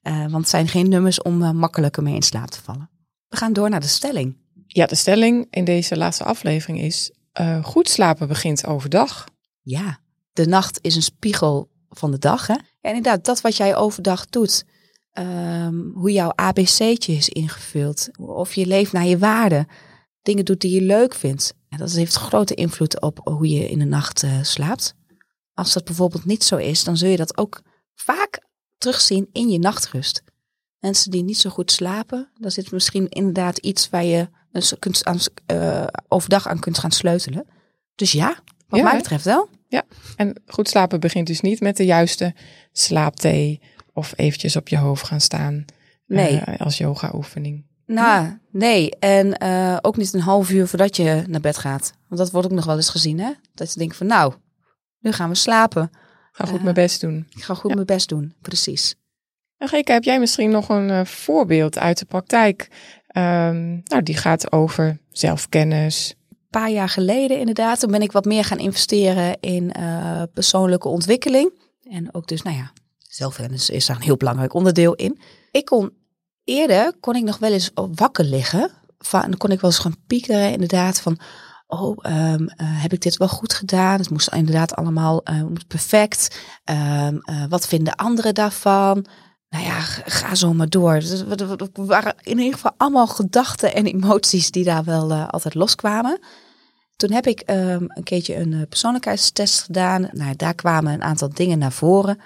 Uh, 0.04 0.20
want 0.20 0.34
het 0.34 0.50
zijn 0.50 0.68
geen 0.68 0.90
nummers 0.90 1.22
om 1.22 1.42
uh, 1.42 1.52
makkelijker 1.52 2.04
mee 2.04 2.16
in 2.16 2.22
slaap 2.22 2.50
te 2.50 2.62
vallen. 2.62 2.90
We 3.28 3.38
gaan 3.38 3.54
door 3.54 3.70
naar 3.70 3.80
de 3.80 3.88
stelling. 3.88 4.38
Ja, 4.68 4.86
de 4.86 4.96
stelling 4.96 5.48
in 5.50 5.66
deze 5.66 5.98
laatste 5.98 6.24
aflevering 6.24 6.80
is: 6.80 7.12
uh, 7.42 7.64
goed 7.64 7.90
slapen 7.90 8.28
begint 8.28 8.66
overdag. 8.66 9.26
Ja, 9.62 10.00
de 10.34 10.46
nacht 10.46 10.80
is 10.82 10.96
een 10.96 11.02
spiegel 11.04 11.70
van 11.90 12.12
de 12.12 12.18
dag. 12.18 12.48
Hè? 12.48 12.54
En 12.82 12.96
inderdaad, 12.96 13.26
dat 13.26 13.42
wat 13.42 13.58
jij 13.58 13.76
overdag 13.76 14.26
doet, 14.26 14.66
um, 15.14 15.92
hoe 15.96 16.12
jouw 16.12 16.32
ABC'tje 16.36 17.14
is 17.14 17.30
ingevuld, 17.30 18.10
of 18.18 18.54
je 18.54 18.66
leeft 18.66 18.92
naar 18.92 19.06
je 19.06 19.18
waarden, 19.18 19.68
dingen 20.22 20.46
doet 20.46 20.62
die 20.62 20.74
je 20.74 20.82
leuk 20.82 21.14
vindt. 21.14 21.54
En 21.70 21.78
dat 21.78 21.92
heeft 21.92 22.16
grote 22.16 22.54
invloed 22.54 23.02
op 23.02 23.20
hoe 23.24 23.50
je 23.50 23.70
in 23.70 23.80
de 23.80 23.86
nacht 23.86 24.26
slaapt. 24.42 24.96
Als 25.54 25.74
dat 25.74 25.86
bijvoorbeeld 25.86 26.26
niet 26.26 26.44
zo 26.44 26.56
is, 26.56 26.84
dan 26.84 26.98
zul 26.98 27.10
je 27.10 27.18
dat 27.18 27.38
ook 27.38 27.62
vaak 27.94 28.42
terugzien 28.84 29.30
in 29.32 29.50
je 29.50 29.60
nachtrust. 29.60 30.24
Mensen 30.80 31.12
die 31.12 31.24
niet 31.24 31.38
zo 31.38 31.50
goed 31.50 31.72
slapen, 31.72 32.30
daar 32.40 32.52
zit 32.52 32.72
misschien 32.72 33.10
inderdaad 33.10 33.58
iets 33.58 33.90
waar 33.90 34.04
je 34.04 34.28
kunt 34.80 35.06
aan, 35.06 35.18
uh, 35.52 35.88
overdag 36.08 36.48
aan 36.48 36.60
kunt 36.60 36.78
gaan 36.78 36.92
sleutelen. 36.92 37.46
Dus 37.96 38.12
ja, 38.12 38.38
wat 38.68 38.80
Ja, 38.80 38.86
mij 38.86 38.98
betreft 38.98 39.26
wel. 39.26 39.50
Ja, 39.68 39.84
en 40.16 40.42
goed 40.46 40.70
slapen 40.70 41.00
begint 41.00 41.28
dus 41.28 41.42
niet 41.42 41.60
met 41.60 41.78
de 41.78 41.86
juiste 41.86 42.34
slaapthee 42.72 43.62
of 43.94 44.14
eventjes 44.16 44.56
op 44.56 44.68
je 44.68 44.78
hoofd 44.78 45.06
gaan 45.08 45.22
staan 45.22 45.66
Nee. 46.08 46.40
eh, 46.40 46.60
als 46.60 46.78
yoga 46.78 47.12
oefening. 47.14 47.66
Nou, 47.86 48.40
nee. 48.52 48.90
En 49.00 49.38
eh, 49.38 49.78
ook 49.82 49.98
niet 49.98 50.14
een 50.14 50.20
half 50.20 50.50
uur 50.50 50.68
voordat 50.68 50.96
je 50.96 51.24
naar 51.28 51.42
bed 51.42 51.58
gaat. 51.58 51.94
Want 52.08 52.22
dat 52.22 52.32
wordt 52.32 52.48
ook 52.48 52.54
nog 52.54 52.66
wel 52.66 52.76
eens 52.76 52.90
gezien, 52.90 53.20
hè? 53.20 53.32
Dat 53.54 53.74
je 53.74 53.80
denkt 53.80 53.96
van, 53.96 54.08
nou, 54.08 54.34
nu 55.00 55.12
gaan 55.12 55.30
we 55.30 55.36
slapen. 55.36 55.92
Ga 56.36 56.46
goed 56.46 56.58
Ja. 56.58 56.64
mijn 56.64 56.76
best 56.76 57.02
doen. 57.02 57.28
Ik 57.36 57.44
ga 57.44 57.54
goed 57.54 57.70
Ja. 57.70 57.76
mijn 57.76 57.88
best 57.88 58.10
doen. 58.10 58.34
Precies. 58.42 58.96
En 59.58 59.68
Geke, 59.68 59.92
heb 59.92 60.04
jij 60.04 60.20
misschien 60.20 60.50
nog 60.50 60.70
een 60.70 60.90
eh, 60.90 61.06
voorbeeld 61.06 61.78
uit 61.78 62.00
de 62.00 62.06
praktijk? 62.06 62.68
Ehm, 63.08 63.72
nou, 63.84 64.04
die 64.04 64.18
gaat 64.18 64.52
over 64.52 65.00
zelfkennis. 65.12 66.16
Een 66.30 66.38
paar 66.50 66.70
jaar 66.70 66.90
geleden 66.90 67.40
inderdaad, 67.40 67.80
toen 67.80 67.92
ben 67.92 68.02
ik 68.02 68.12
wat 68.12 68.26
meer 68.26 68.44
gaan 68.44 68.60
investeren 68.60 69.38
in 69.40 69.72
eh, 69.72 70.22
persoonlijke 70.34 70.88
ontwikkeling. 70.88 71.52
En 71.84 72.14
ook 72.14 72.28
dus, 72.28 72.42
nou 72.42 72.56
ja, 72.58 72.72
zelfkennis 73.00 73.70
is 73.70 73.86
daar 73.86 73.96
een 73.96 74.02
heel 74.02 74.18
belangrijk 74.18 74.54
onderdeel 74.54 74.94
in. 74.94 75.20
Ik 75.52 75.66
kon 75.66 75.92
eerder, 76.44 76.94
kon 77.00 77.16
ik 77.16 77.24
nog 77.24 77.38
wel 77.38 77.52
eens 77.52 77.72
wakker 77.74 78.26
liggen. 78.26 78.72
Van, 78.98 79.38
kon 79.38 79.52
ik 79.52 79.62
wel 79.62 79.70
eens 79.70 79.80
gaan 79.80 79.96
piekeren 80.08 80.52
inderdaad 80.52 81.02
van, 81.02 81.20
oh, 81.82 81.98
ehm, 82.02 82.46
eh, 82.48 82.66
heb 82.82 82.94
ik 82.94 83.02
dit 83.02 83.18
wel 83.18 83.28
goed 83.28 83.54
gedaan? 83.54 84.00
Het 84.00 84.10
moest 84.10 84.34
inderdaad 84.34 84.76
allemaal 84.76 85.24
eh, 85.24 85.42
perfect. 85.68 86.40
Ehm, 86.64 87.18
eh, 87.18 87.44
wat 87.50 87.68
vinden 87.68 87.96
anderen 87.96 88.34
daarvan? 88.34 89.06
Nou 89.50 89.66
ja, 89.66 89.80
ga 90.06 90.36
zo 90.36 90.54
maar 90.54 90.70
door. 90.70 91.00
Dus 91.00 91.24
wa- 91.24 91.36
waren 91.74 92.16
in 92.22 92.38
ieder 92.38 92.54
geval 92.54 92.72
allemaal 92.78 93.08
gedachten 93.08 93.74
en 93.76 93.86
emoties 93.86 94.52
die 94.52 94.64
daar 94.64 94.84
wel 94.84 95.14
altijd 95.14 95.56
loskwamen. 95.56 96.20
Toen 96.96 97.12
heb 97.12 97.28
ik 97.28 97.40
ehm, 97.40 97.84
een 97.88 98.04
keertje 98.04 98.36
een 98.36 98.66
persoonlijkheidstest 98.70 99.62
gedaan. 99.62 100.10
Nou, 100.12 100.36
daar 100.36 100.54
kwamen 100.54 100.94
een 100.94 101.04
aantal 101.04 101.30
dingen 101.34 101.58
naar 101.58 101.72
voren. 101.72 102.20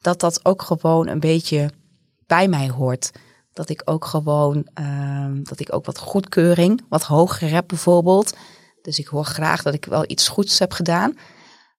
Dat 0.00 0.20
dat 0.20 0.44
ook 0.44 0.62
gewoon 0.62 1.08
een 1.08 1.20
beetje 1.20 1.70
bij 2.26 2.48
mij 2.48 2.68
hoort. 2.70 3.10
Dat 3.52 3.68
ik 3.68 3.82
ook 3.84 4.04
gewoon, 4.04 4.66
dat 5.42 5.60
ik 5.60 5.74
ook 5.74 5.86
wat 5.86 5.98
goedkeuring, 5.98 6.84
wat 6.88 7.02
hoger 7.02 7.66
bijvoorbeeld. 7.66 8.32
Dus 8.82 8.98
ik 8.98 9.06
hoor 9.06 9.24
graag 9.24 9.62
dat 9.62 9.74
ik 9.74 9.84
wel 9.84 10.04
iets 10.06 10.28
goeds 10.28 10.58
heb 10.58 10.72
gedaan. 10.72 11.18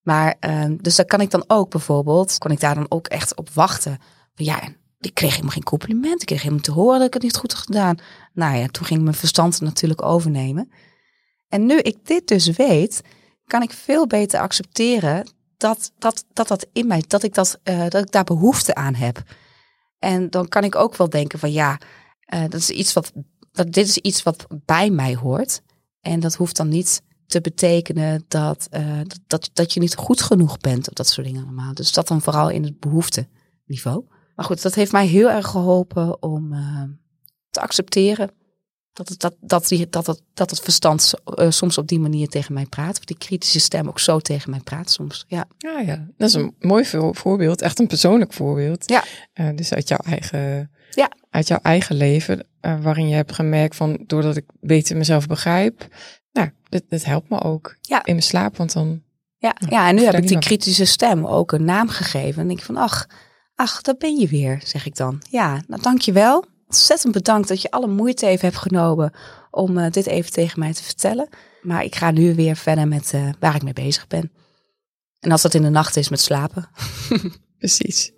Maar, 0.01 0.35
ehm, 0.39 0.75
dus 0.77 0.95
daar 0.95 1.05
kan 1.05 1.21
ik 1.21 1.31
dan 1.31 1.43
ook 1.47 1.69
bijvoorbeeld, 1.69 2.37
kon 2.37 2.51
ik 2.51 2.59
daar 2.59 2.75
dan 2.75 2.85
ook 2.89 3.07
echt 3.07 3.35
op 3.35 3.49
wachten. 3.49 3.97
Ja, 4.33 4.61
ik 4.99 5.13
kreeg 5.13 5.31
helemaal 5.31 5.51
geen 5.51 5.63
compliment. 5.63 6.21
Ik 6.21 6.27
kreeg 6.27 6.41
helemaal 6.41 6.63
te 6.63 6.71
horen 6.71 6.97
dat 6.97 7.07
ik 7.07 7.13
het 7.13 7.23
niet 7.23 7.37
goed 7.37 7.53
had 7.53 7.61
gedaan. 7.61 7.97
Nou 8.33 8.57
ja, 8.57 8.67
toen 8.67 8.85
ging 8.85 9.01
mijn 9.01 9.15
verstand 9.15 9.61
natuurlijk 9.61 10.01
overnemen. 10.01 10.71
En 11.47 11.65
nu 11.65 11.77
ik 11.79 12.05
dit 12.05 12.27
dus 12.27 12.47
weet, 12.47 13.01
kan 13.45 13.61
ik 13.61 13.71
veel 13.71 14.07
beter 14.07 14.39
accepteren 14.39 15.31
dat 15.57 15.91
dat, 15.97 16.25
dat, 16.33 16.47
dat 16.47 16.67
in 16.73 16.87
mij, 16.87 17.03
dat 17.07 17.23
ik, 17.23 17.33
dat, 17.33 17.59
eh, 17.63 17.87
dat 17.89 18.03
ik 18.03 18.11
daar 18.11 18.23
behoefte 18.23 18.75
aan 18.75 18.95
heb. 18.95 19.23
En 19.99 20.29
dan 20.29 20.47
kan 20.47 20.63
ik 20.63 20.75
ook 20.75 20.95
wel 20.95 21.09
denken 21.09 21.39
van 21.39 21.51
ja, 21.51 21.77
eh, 22.19 22.41
dat 22.41 22.59
is 22.59 22.69
iets 22.69 22.93
wat, 22.93 23.11
dat, 23.51 23.71
dit 23.71 23.87
is 23.87 23.97
iets 23.97 24.23
wat 24.23 24.45
bij 24.65 24.89
mij 24.89 25.15
hoort. 25.15 25.61
En 26.03 26.19
dat 26.19 26.35
hoeft 26.35 26.55
dan 26.55 26.67
niet 26.67 27.01
te 27.27 27.41
betekenen 27.41 28.23
dat, 28.27 28.67
eh, 28.71 28.99
dat, 29.27 29.49
dat, 29.53 29.73
je 29.73 29.79
niet 29.79 29.95
goed 29.95 30.21
genoeg 30.21 30.57
bent 30.57 30.87
of 30.87 30.93
dat 30.93 31.07
soort 31.07 31.27
dingen 31.27 31.43
allemaal. 31.43 31.73
Dus 31.73 31.91
dat 31.91 32.07
dan 32.07 32.21
vooral 32.21 32.49
in 32.49 32.63
het 32.63 32.79
behoefteniveau. 32.79 34.05
Maar 34.35 34.45
goed, 34.45 34.61
dat 34.61 34.75
heeft 34.75 34.91
mij 34.91 35.05
heel 35.07 35.29
erg 35.29 35.47
geholpen 35.47 36.21
om 36.21 36.53
eh, 36.53 36.83
te 37.49 37.61
accepteren 37.61 38.31
dat 38.93 39.09
het, 39.09 39.19
dat, 39.19 39.35
dat, 39.39 39.67
die, 39.67 39.89
dat, 39.89 40.05
dat, 40.05 40.21
dat 40.33 40.49
het 40.49 40.59
verstand 40.59 41.13
eh, 41.25 41.49
soms 41.49 41.77
op 41.77 41.87
die 41.87 41.99
manier 41.99 42.27
tegen 42.27 42.53
mij 42.53 42.65
praat. 42.65 42.97
Of 42.97 43.05
die 43.05 43.17
kritische 43.17 43.59
stem 43.59 43.87
ook 43.87 43.99
zo 43.99 44.19
tegen 44.19 44.49
mij 44.49 44.59
praat 44.59 44.89
soms. 44.91 45.25
Ja, 45.27 45.45
Ja, 45.57 45.79
ja, 45.79 46.07
dat 46.17 46.27
is 46.27 46.33
een 46.33 46.55
mooi 46.59 46.85
voor- 46.85 47.15
voorbeeld. 47.15 47.61
Echt 47.61 47.79
een 47.79 47.87
persoonlijk 47.87 48.33
voorbeeld. 48.33 48.89
Ja. 48.89 49.03
Dus 49.53 49.73
uit 49.73 49.87
jouw 49.87 49.97
eigen 50.05 50.71
Ja. 50.91 51.11
Uit 51.33 51.47
jouw 51.47 51.59
eigen 51.61 51.95
leven, 51.95 52.45
uh, 52.61 52.81
waarin 52.81 53.07
je 53.07 53.15
hebt 53.15 53.31
gemerkt 53.33 53.75
van 53.75 54.03
doordat 54.07 54.35
ik 54.37 54.45
beter 54.59 54.97
mezelf 54.97 55.27
begrijp, 55.27 55.87
nou, 56.31 56.49
dit, 56.69 56.83
dit 56.89 57.05
helpt 57.05 57.29
me 57.29 57.41
ook 57.41 57.77
Ja. 57.81 57.97
in 58.05 58.11
mijn 58.13 58.23
slaap, 58.23 58.57
want 58.57 58.73
dan 58.73 59.01
Ja, 59.37 59.55
Nou, 59.59 59.71
ja 59.73 59.87
en 59.87 59.95
nu 59.95 60.03
heb 60.03 60.13
ik 60.15 60.21
die 60.27 60.35
nog. 60.35 60.43
kritische 60.43 60.85
stem 60.85 61.25
ook 61.25 61.51
een 61.51 61.63
naam 61.65 61.89
gegeven. 61.89 62.41
En 62.41 62.47
denk 62.47 62.59
ik 62.59 62.65
van, 62.65 62.77
ach, 62.77 63.07
ach, 63.55 63.81
daar 63.81 63.95
ben 63.97 64.15
je 64.19 64.27
weer, 64.27 64.61
zeg 64.63 64.85
ik 64.85 64.95
dan. 64.95 65.21
Ja, 65.29 65.61
nou 65.67 65.81
dankjewel. 65.81 66.45
Ontzettend 66.67 67.13
bedankt 67.13 67.47
dat 67.47 67.61
je 67.61 67.71
alle 67.71 67.87
moeite 67.87 68.25
even 68.27 68.47
hebt 68.47 68.61
genomen 68.61 69.13
om 69.51 69.77
eh, 69.77 69.91
dit 69.91 70.05
even 70.07 70.31
tegen 70.31 70.59
mij 70.59 70.73
te 70.73 70.83
vertellen. 70.83 71.27
Maar 71.61 71.83
ik 71.83 71.95
ga 71.95 72.11
nu 72.11 72.35
weer 72.35 72.55
verder 72.55 72.87
met 72.87 73.13
eh, 73.13 73.29
waar 73.39 73.55
ik 73.55 73.63
mee 73.63 73.73
bezig 73.73 74.07
ben. 74.07 74.31
En 75.19 75.31
als 75.31 75.41
dat 75.41 75.53
in 75.53 75.61
de 75.61 75.69
nacht 75.69 75.95
is 75.95 76.09
met 76.09 76.19
slapen. 76.19 76.69
Precies. 77.57 78.11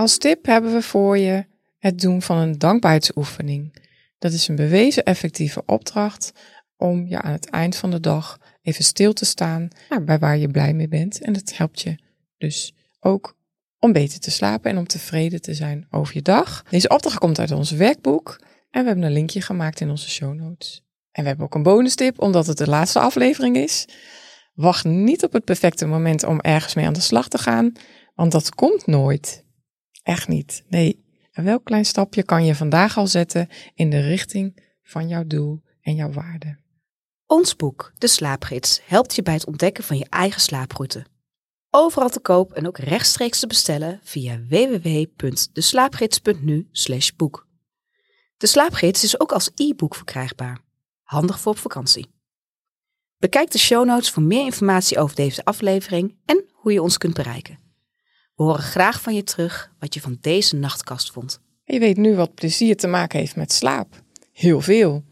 Als 0.00 0.18
tip 0.18 0.46
hebben 0.46 0.72
we 0.72 0.82
voor 0.82 1.18
je 1.18 1.46
het 1.78 2.00
doen 2.00 2.22
van 2.22 2.36
een 2.36 2.58
dankbaarheidsoefening. 2.58 3.76
Dat 4.18 4.32
is 4.32 4.48
een 4.48 4.56
bewezen 4.56 5.04
effectieve 5.04 5.62
opdracht 5.66 6.32
om 6.76 7.06
je 7.06 7.20
aan 7.20 7.32
het 7.32 7.50
eind 7.50 7.76
van 7.76 7.90
de 7.90 8.00
dag 8.00 8.38
even 8.62 8.84
stil 8.84 9.12
te 9.12 9.24
staan 9.24 9.68
bij 10.04 10.18
waar 10.18 10.36
je 10.36 10.48
blij 10.48 10.72
mee 10.72 10.88
bent. 10.88 11.20
En 11.20 11.32
dat 11.32 11.56
helpt 11.56 11.80
je 11.80 11.98
dus 12.38 12.74
ook 13.00 13.36
om 13.78 13.92
beter 13.92 14.20
te 14.20 14.30
slapen 14.30 14.70
en 14.70 14.78
om 14.78 14.86
tevreden 14.86 15.42
te 15.42 15.54
zijn 15.54 15.86
over 15.90 16.14
je 16.14 16.22
dag. 16.22 16.64
Deze 16.70 16.88
opdracht 16.88 17.18
komt 17.18 17.38
uit 17.38 17.50
ons 17.50 17.70
werkboek 17.70 18.40
en 18.70 18.80
we 18.80 18.86
hebben 18.86 19.04
een 19.04 19.12
linkje 19.12 19.42
gemaakt 19.42 19.80
in 19.80 19.90
onze 19.90 20.10
show 20.10 20.34
notes. 20.34 20.82
En 21.12 21.22
we 21.22 21.28
hebben 21.28 21.46
ook 21.46 21.54
een 21.54 21.62
bonus 21.62 21.94
tip, 21.94 22.20
omdat 22.20 22.46
het 22.46 22.58
de 22.58 22.68
laatste 22.68 22.98
aflevering 22.98 23.56
is. 23.56 23.84
Wacht 24.54 24.84
niet 24.84 25.24
op 25.24 25.32
het 25.32 25.44
perfecte 25.44 25.86
moment 25.86 26.24
om 26.24 26.40
ergens 26.40 26.74
mee 26.74 26.86
aan 26.86 26.92
de 26.92 27.00
slag 27.00 27.28
te 27.28 27.38
gaan, 27.38 27.72
want 28.14 28.32
dat 28.32 28.54
komt 28.54 28.86
nooit. 28.86 29.48
Echt 30.10 30.28
niet. 30.28 30.64
Nee. 30.68 31.04
Welk 31.32 31.64
klein 31.64 31.84
stapje 31.84 32.22
kan 32.22 32.44
je 32.44 32.54
vandaag 32.54 32.96
al 32.96 33.06
zetten 33.06 33.48
in 33.74 33.90
de 33.90 34.00
richting 34.00 34.62
van 34.82 35.08
jouw 35.08 35.24
doel 35.26 35.62
en 35.80 35.94
jouw 35.94 36.12
waarde? 36.12 36.58
Ons 37.26 37.56
boek, 37.56 37.92
De 37.98 38.06
Slaapgids, 38.06 38.80
helpt 38.84 39.14
je 39.14 39.22
bij 39.22 39.34
het 39.34 39.46
ontdekken 39.46 39.84
van 39.84 39.98
je 39.98 40.06
eigen 40.08 40.40
slaaproute. 40.40 41.06
Overal 41.70 42.08
te 42.08 42.20
koop 42.20 42.52
en 42.52 42.66
ook 42.66 42.78
rechtstreeks 42.78 43.40
te 43.40 43.46
bestellen 43.46 44.00
via 44.02 44.40
www.deslaapgids.nu 44.48 46.68
boek. 47.16 47.48
De 48.36 48.46
Slaapgids 48.46 49.04
is 49.04 49.20
ook 49.20 49.32
als 49.32 49.50
e-book 49.54 49.94
verkrijgbaar. 49.94 50.60
Handig 51.02 51.40
voor 51.40 51.52
op 51.52 51.58
vakantie. 51.58 52.10
Bekijk 53.16 53.50
de 53.50 53.58
show 53.58 53.84
notes 53.84 54.10
voor 54.10 54.22
meer 54.22 54.44
informatie 54.44 54.98
over 54.98 55.16
deze 55.16 55.44
aflevering 55.44 56.16
en 56.24 56.44
hoe 56.52 56.72
je 56.72 56.82
ons 56.82 56.98
kunt 56.98 57.14
bereiken. 57.14 57.69
We 58.40 58.46
horen 58.46 58.62
graag 58.62 59.00
van 59.00 59.14
je 59.14 59.24
terug 59.24 59.72
wat 59.78 59.94
je 59.94 60.00
van 60.00 60.18
deze 60.20 60.56
nachtkast 60.56 61.10
vond. 61.10 61.40
Je 61.64 61.78
weet 61.78 61.96
nu 61.96 62.14
wat 62.14 62.34
plezier 62.34 62.76
te 62.76 62.86
maken 62.86 63.18
heeft 63.18 63.36
met 63.36 63.52
slaap. 63.52 64.02
Heel 64.32 64.60
veel. 64.60 65.04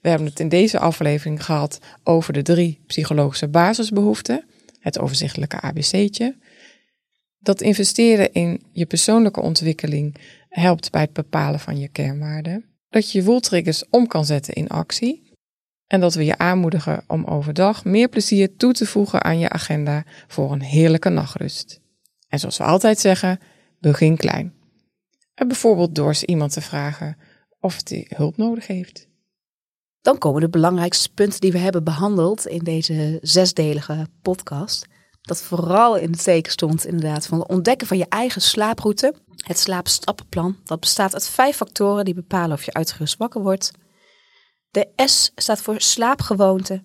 We 0.00 0.08
hebben 0.08 0.26
het 0.26 0.40
in 0.40 0.48
deze 0.48 0.78
aflevering 0.78 1.44
gehad 1.44 1.78
over 2.02 2.32
de 2.32 2.42
drie 2.42 2.80
psychologische 2.86 3.48
basisbehoeften. 3.48 4.44
Het 4.80 4.98
overzichtelijke 4.98 5.60
ABC'tje. 5.60 6.36
Dat 7.38 7.60
investeren 7.60 8.32
in 8.32 8.62
je 8.72 8.86
persoonlijke 8.86 9.40
ontwikkeling 9.40 10.16
helpt 10.48 10.90
bij 10.90 11.02
het 11.02 11.12
bepalen 11.12 11.60
van 11.60 11.78
je 11.78 11.88
kernwaarden. 11.88 12.64
Dat 12.90 13.12
je 13.12 13.18
je 13.18 13.24
woeltriggers 13.24 13.84
om 13.90 14.06
kan 14.06 14.24
zetten 14.24 14.54
in 14.54 14.68
actie. 14.68 15.30
En 15.86 16.00
dat 16.00 16.14
we 16.14 16.24
je 16.24 16.38
aanmoedigen 16.38 17.04
om 17.06 17.24
overdag 17.24 17.84
meer 17.84 18.08
plezier 18.08 18.56
toe 18.56 18.72
te 18.72 18.86
voegen 18.86 19.24
aan 19.24 19.38
je 19.38 19.48
agenda 19.48 20.04
voor 20.26 20.52
een 20.52 20.62
heerlijke 20.62 21.08
nachtrust. 21.08 21.82
En 22.34 22.40
zoals 22.40 22.56
we 22.56 22.64
altijd 22.64 22.98
zeggen, 22.98 23.40
begin 23.78 24.16
klein. 24.16 24.54
En 25.34 25.48
bijvoorbeeld 25.48 25.94
door 25.94 26.16
iemand 26.24 26.52
te 26.52 26.60
vragen 26.60 27.16
of 27.60 27.80
hij 27.84 28.06
hulp 28.08 28.36
nodig 28.36 28.66
heeft. 28.66 29.08
Dan 30.00 30.18
komen 30.18 30.40
de 30.40 30.48
belangrijkste 30.48 31.12
punten 31.12 31.40
die 31.40 31.52
we 31.52 31.58
hebben 31.58 31.84
behandeld 31.84 32.46
in 32.46 32.58
deze 32.58 33.18
zesdelige 33.22 34.06
podcast. 34.22 34.86
Dat 35.20 35.42
vooral 35.42 35.96
in 35.96 36.10
het 36.10 36.22
teken 36.22 36.52
stond 36.52 36.86
inderdaad 36.86 37.26
van 37.26 37.38
het 37.38 37.48
ontdekken 37.48 37.86
van 37.86 37.96
je 37.96 38.06
eigen 38.08 38.42
slaaproute. 38.42 39.14
Het 39.36 39.58
slaapstappenplan, 39.58 40.56
dat 40.64 40.80
bestaat 40.80 41.14
uit 41.14 41.28
vijf 41.28 41.56
factoren 41.56 42.04
die 42.04 42.14
bepalen 42.14 42.56
of 42.56 42.64
je 42.64 42.72
uitgerust 42.72 43.16
wakker 43.16 43.42
wordt. 43.42 43.70
De 44.70 44.88
S 44.96 45.32
staat 45.34 45.60
voor 45.60 45.80
slaapgewoonte. 45.80 46.82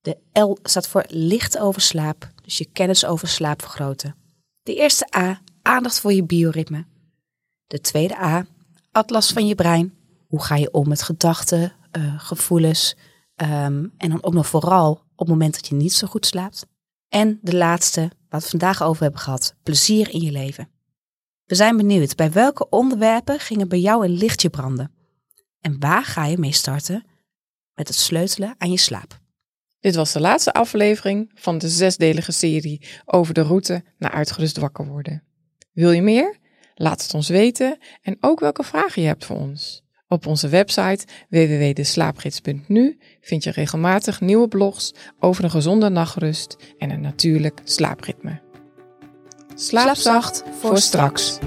De 0.00 0.16
L 0.32 0.58
staat 0.62 0.88
voor 0.88 1.04
licht 1.08 1.58
over 1.58 1.80
slaap, 1.80 2.30
dus 2.42 2.58
je 2.58 2.68
kennis 2.72 3.04
over 3.04 3.28
slaap 3.28 3.62
vergroten. 3.62 4.21
De 4.62 4.74
eerste 4.74 5.16
A, 5.16 5.40
aandacht 5.62 6.00
voor 6.00 6.12
je 6.12 6.24
bioritme. 6.24 6.86
De 7.66 7.80
tweede 7.80 8.16
A, 8.16 8.46
atlas 8.92 9.32
van 9.32 9.46
je 9.46 9.54
brein. 9.54 9.94
Hoe 10.28 10.42
ga 10.42 10.56
je 10.56 10.72
om 10.72 10.88
met 10.88 11.02
gedachten, 11.02 11.72
uh, 11.96 12.20
gevoelens 12.20 12.96
um, 13.36 13.92
en 13.96 14.10
dan 14.10 14.22
ook 14.22 14.32
nog 14.32 14.46
vooral 14.46 14.90
op 14.90 15.18
het 15.18 15.28
moment 15.28 15.54
dat 15.54 15.66
je 15.66 15.74
niet 15.74 15.92
zo 15.92 16.06
goed 16.06 16.26
slaapt. 16.26 16.66
En 17.08 17.38
de 17.42 17.56
laatste, 17.56 18.10
waar 18.28 18.40
we 18.40 18.48
vandaag 18.48 18.82
over 18.82 19.02
hebben 19.02 19.20
gehad, 19.20 19.54
plezier 19.62 20.10
in 20.10 20.20
je 20.20 20.30
leven. 20.30 20.68
We 21.44 21.54
zijn 21.54 21.76
benieuwd 21.76 22.16
bij 22.16 22.32
welke 22.32 22.68
onderwerpen 22.68 23.38
gingen 23.38 23.68
bij 23.68 23.80
jou 23.80 24.04
een 24.04 24.16
lichtje 24.16 24.50
branden? 24.50 24.92
En 25.60 25.80
waar 25.80 26.04
ga 26.04 26.26
je 26.26 26.38
mee 26.38 26.52
starten 26.52 27.04
met 27.74 27.88
het 27.88 27.96
sleutelen 27.96 28.54
aan 28.58 28.70
je 28.70 28.78
slaap? 28.78 29.21
Dit 29.82 29.94
was 29.94 30.12
de 30.12 30.20
laatste 30.20 30.52
aflevering 30.52 31.30
van 31.34 31.58
de 31.58 31.68
zesdelige 31.68 32.32
serie 32.32 32.86
over 33.04 33.34
de 33.34 33.40
route 33.40 33.84
naar 33.98 34.10
uitgerust 34.10 34.56
wakker 34.56 34.86
worden. 34.86 35.22
Wil 35.72 35.90
je 35.90 36.02
meer? 36.02 36.36
Laat 36.74 37.02
het 37.02 37.14
ons 37.14 37.28
weten 37.28 37.78
en 38.02 38.16
ook 38.20 38.40
welke 38.40 38.62
vragen 38.62 39.02
je 39.02 39.08
hebt 39.08 39.24
voor 39.24 39.36
ons. 39.36 39.82
Op 40.08 40.26
onze 40.26 40.48
website 40.48 41.06
www.deslaapgids.nu 41.28 42.98
vind 43.20 43.44
je 43.44 43.50
regelmatig 43.50 44.20
nieuwe 44.20 44.48
blogs 44.48 44.94
over 45.18 45.44
een 45.44 45.50
gezonde 45.50 45.88
nachtrust 45.88 46.56
en 46.78 46.90
een 46.90 47.00
natuurlijk 47.00 47.60
slaapritme. 47.64 48.40
Slaap 49.54 49.96
zacht 49.96 50.42
voor 50.60 50.78
straks. 50.78 51.38